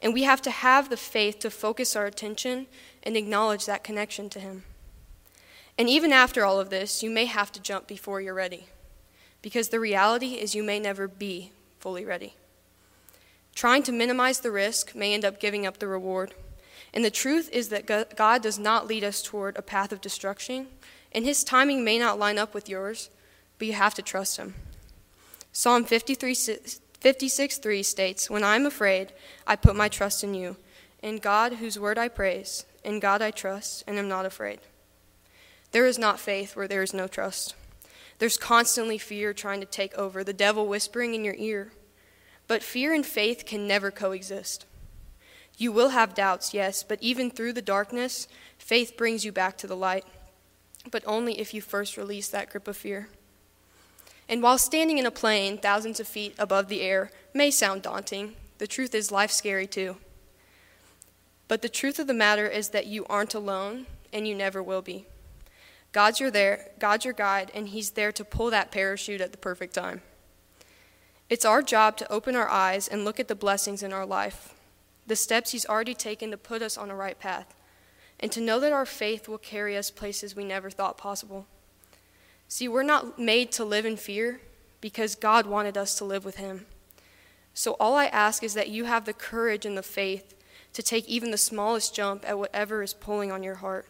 And 0.03 0.13
we 0.13 0.25
have 0.25 0.43
to 0.43 0.51
have 0.51 0.91
the 0.91 0.97
faith 0.97 1.39
to 1.41 1.51
focus 1.51 1.95
our 1.95 2.07
attention 2.07 2.67
and 3.05 3.17
acknowledge 3.17 3.67
that 3.67 3.85
connection 3.85 4.29
to 4.31 4.40
Him. 4.40 4.64
And 5.79 5.88
even 5.88 6.12
after 6.12 6.45
all 6.45 6.59
of 6.59 6.71
this, 6.71 7.03
you 7.03 7.11
may 7.11 7.27
have 7.27 7.53
to 7.53 7.61
jump 7.61 7.87
before 7.87 8.21
you're 8.21 8.35
ready, 8.35 8.67
because 9.43 9.69
the 9.69 9.81
reality 9.81 10.35
is 10.35 10.55
you 10.55 10.64
may 10.64 10.81
never 10.81 11.07
be 11.07 11.53
fully 11.79 12.05
ready. 12.05 12.35
Trying 13.55 13.83
to 13.85 13.93
minimize 13.93 14.40
the 14.40 14.51
risk 14.51 14.95
may 14.95 15.14
end 15.14 15.25
up 15.25 15.38
giving 15.38 15.67
up 15.67 15.79
the 15.79 15.87
reward. 15.87 16.35
And 16.93 17.05
the 17.05 17.11
truth 17.11 17.49
is 17.53 17.69
that 17.69 18.17
God 18.17 18.43
does 18.43 18.59
not 18.59 18.87
lead 18.87 19.05
us 19.05 19.23
toward 19.23 19.57
a 19.57 19.62
path 19.62 19.93
of 19.93 20.01
destruction, 20.01 20.69
and 21.12 21.25
His 21.25 21.45
timing 21.45 21.85
may 21.85 21.99
not 21.99 22.19
line 22.19 22.38
up 22.38 22.55
with 22.55 22.69
yours, 22.69 23.11
but 23.59 23.69
you 23.69 23.75
have 23.75 23.95
to 23.95 24.03
trust 24.03 24.37
Him. 24.37 24.55
Psalm 25.53 25.85
53, 25.85 26.35
56 26.35 27.59
3 27.59 27.83
states, 27.83 28.31
When 28.31 28.43
I 28.43 28.57
am 28.57 28.67
afraid, 28.67 29.12
I 29.47 29.57
put 29.57 29.77
my 29.77 29.88
trust 29.88 30.25
in 30.25 30.35
you, 30.35 30.57
in 31.05 31.19
God 31.19 31.55
whose 31.55 31.79
word 31.79 31.99
I 31.99 32.09
praise, 32.09 32.64
in 32.83 32.99
God 32.99 33.21
I 33.21 33.31
trust, 33.31 33.85
and 33.87 33.99
am 33.99 34.09
not 34.09 34.25
afraid. 34.25 34.61
There 35.71 35.87
is 35.87 35.99
not 35.99 36.19
faith 36.19 36.57
where 36.57 36.67
there 36.67 36.83
is 36.83 36.95
no 36.95 37.07
trust. 37.07 37.55
There's 38.19 38.38
constantly 38.38 38.97
fear 38.97 39.35
trying 39.35 39.61
to 39.61 39.67
take 39.67 39.93
over, 39.99 40.25
the 40.25 40.33
devil 40.33 40.67
whispering 40.67 41.14
in 41.14 41.23
your 41.23 41.35
ear. 41.37 41.73
But 42.47 42.62
fear 42.62 42.95
and 42.95 43.05
faith 43.05 43.45
can 43.45 43.69
never 43.69 43.90
coexist. 43.90 44.64
You 45.59 45.73
will 45.73 45.90
have 45.90 46.14
doubts, 46.14 46.55
yes, 46.55 46.83
but 46.83 47.03
even 47.03 47.31
through 47.31 47.53
the 47.53 47.61
darkness, 47.61 48.27
faith 48.57 48.97
brings 48.97 49.27
you 49.27 49.31
back 49.31 49.59
to 49.59 49.67
the 49.67 49.77
light, 49.77 50.07
but 50.90 51.05
only 51.07 51.38
if 51.38 51.53
you 51.53 51.61
first 51.61 51.99
release 51.99 52.29
that 52.29 52.49
grip 52.49 52.67
of 52.67 52.79
fear. 52.79 53.11
And 54.27 54.43
while 54.43 54.57
standing 54.57 54.97
in 54.97 55.05
a 55.05 55.11
plane 55.11 55.59
thousands 55.59 56.01
of 56.01 56.09
feet 56.09 56.35
above 56.38 56.69
the 56.69 56.81
air 56.81 57.11
may 57.35 57.51
sound 57.51 57.83
daunting, 57.83 58.37
the 58.57 58.67
truth 58.67 58.95
is 58.95 59.12
life's 59.12 59.37
scary 59.37 59.67
too. 59.67 59.97
But 61.49 61.63
the 61.63 61.69
truth 61.69 61.99
of 61.99 62.07
the 62.07 62.15
matter 62.15 62.47
is 62.47 62.71
that 62.71 62.87
you 62.87 63.05
aren't 63.07 63.35
alone, 63.35 63.87
and 64.13 64.27
you 64.27 64.35
never 64.35 64.63
will 64.63 64.83
be. 64.83 65.07
God's 65.93 66.21
your 66.21 66.31
there, 66.31 66.71
God's 66.79 67.05
your 67.05 67.15
guide, 67.15 67.51
and 67.55 67.69
He's 67.69 67.91
there 67.91 68.13
to 68.13 68.25
pull 68.25 68.51
that 68.51 68.71
parachute 68.71 69.21
at 69.21 69.33
the 69.33 69.39
perfect 69.39 69.75
time. 69.75 70.03
It's 71.29 71.45
our 71.45 71.63
job 71.63 71.97
to 71.99 72.13
open 72.13 72.37
our 72.37 72.49
eyes 72.49 72.89
and 72.89 73.05
look 73.05 73.21
at 73.21 73.29
the 73.29 73.35
blessings 73.35 73.83
in 73.83 73.93
our 73.93 74.07
life 74.07 74.55
the 75.07 75.17
steps 75.17 75.53
He's 75.53 75.67
already 75.67 75.95
taken 75.95 76.31
to 76.31 76.37
put 76.37 76.63
us 76.63 76.79
on 76.79 76.91
a 76.91 76.97
right 76.97 77.19
path, 77.19 77.55
and 78.21 78.33
to 78.33 78.41
know 78.41 78.59
that 78.61 78.73
our 78.73 78.87
faith 78.87 79.29
will 79.29 79.39
carry 79.39 79.77
us 79.77 79.91
places 79.91 80.35
we 80.35 80.45
never 80.45 80.71
thought 80.71 80.97
possible. 80.97 81.47
See, 82.49 82.69
we're 82.69 82.83
not 82.83 83.19
made 83.19 83.53
to 83.53 83.65
live 83.65 83.85
in 83.85 83.97
fear 83.97 84.41
because 84.81 85.15
God 85.15 85.47
wanted 85.47 85.77
us 85.77 85.97
to 85.99 86.05
live 86.05 86.25
with 86.25 86.37
Him. 86.37 86.67
So 87.53 87.77
all 87.79 87.95
I 87.97 88.07
ask 88.07 88.43
is 88.43 88.55
that 88.55 88.69
you 88.69 88.85
have 88.85 89.05
the 89.05 89.13
courage 89.13 89.67
and 89.67 89.77
the 89.77 89.83
faith 89.83 90.35
to 90.75 90.83
take 90.83 91.09
even 91.09 91.31
the 91.31 91.39
smallest 91.39 91.95
jump 91.95 92.29
at 92.29 92.39
whatever 92.39 92.83
is 92.83 92.93
pulling 92.93 93.33
on 93.33 93.43
your 93.43 93.57
heart, 93.57 93.87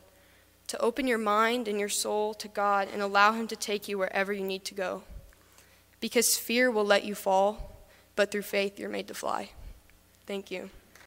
to 0.68 0.78
open 0.78 1.06
your 1.06 1.18
mind 1.18 1.66
and 1.66 1.80
your 1.80 1.88
soul 1.88 2.34
to 2.34 2.48
God 2.48 2.88
and 2.92 3.02
allow 3.02 3.32
Him 3.32 3.48
to 3.48 3.56
take 3.56 3.88
you 3.88 3.98
wherever 3.98 4.32
you 4.32 4.44
need 4.44 4.64
to 4.66 4.74
go. 4.74 5.02
Because 6.00 6.36
fear 6.36 6.70
will 6.70 6.84
let 6.84 7.04
you 7.04 7.14
fall, 7.14 7.86
but 8.14 8.30
through 8.30 8.42
faith 8.42 8.78
you're 8.78 8.88
made 8.88 9.08
to 9.08 9.14
fly. 9.14 9.50
Thank 10.26 10.50
you. 10.50 10.70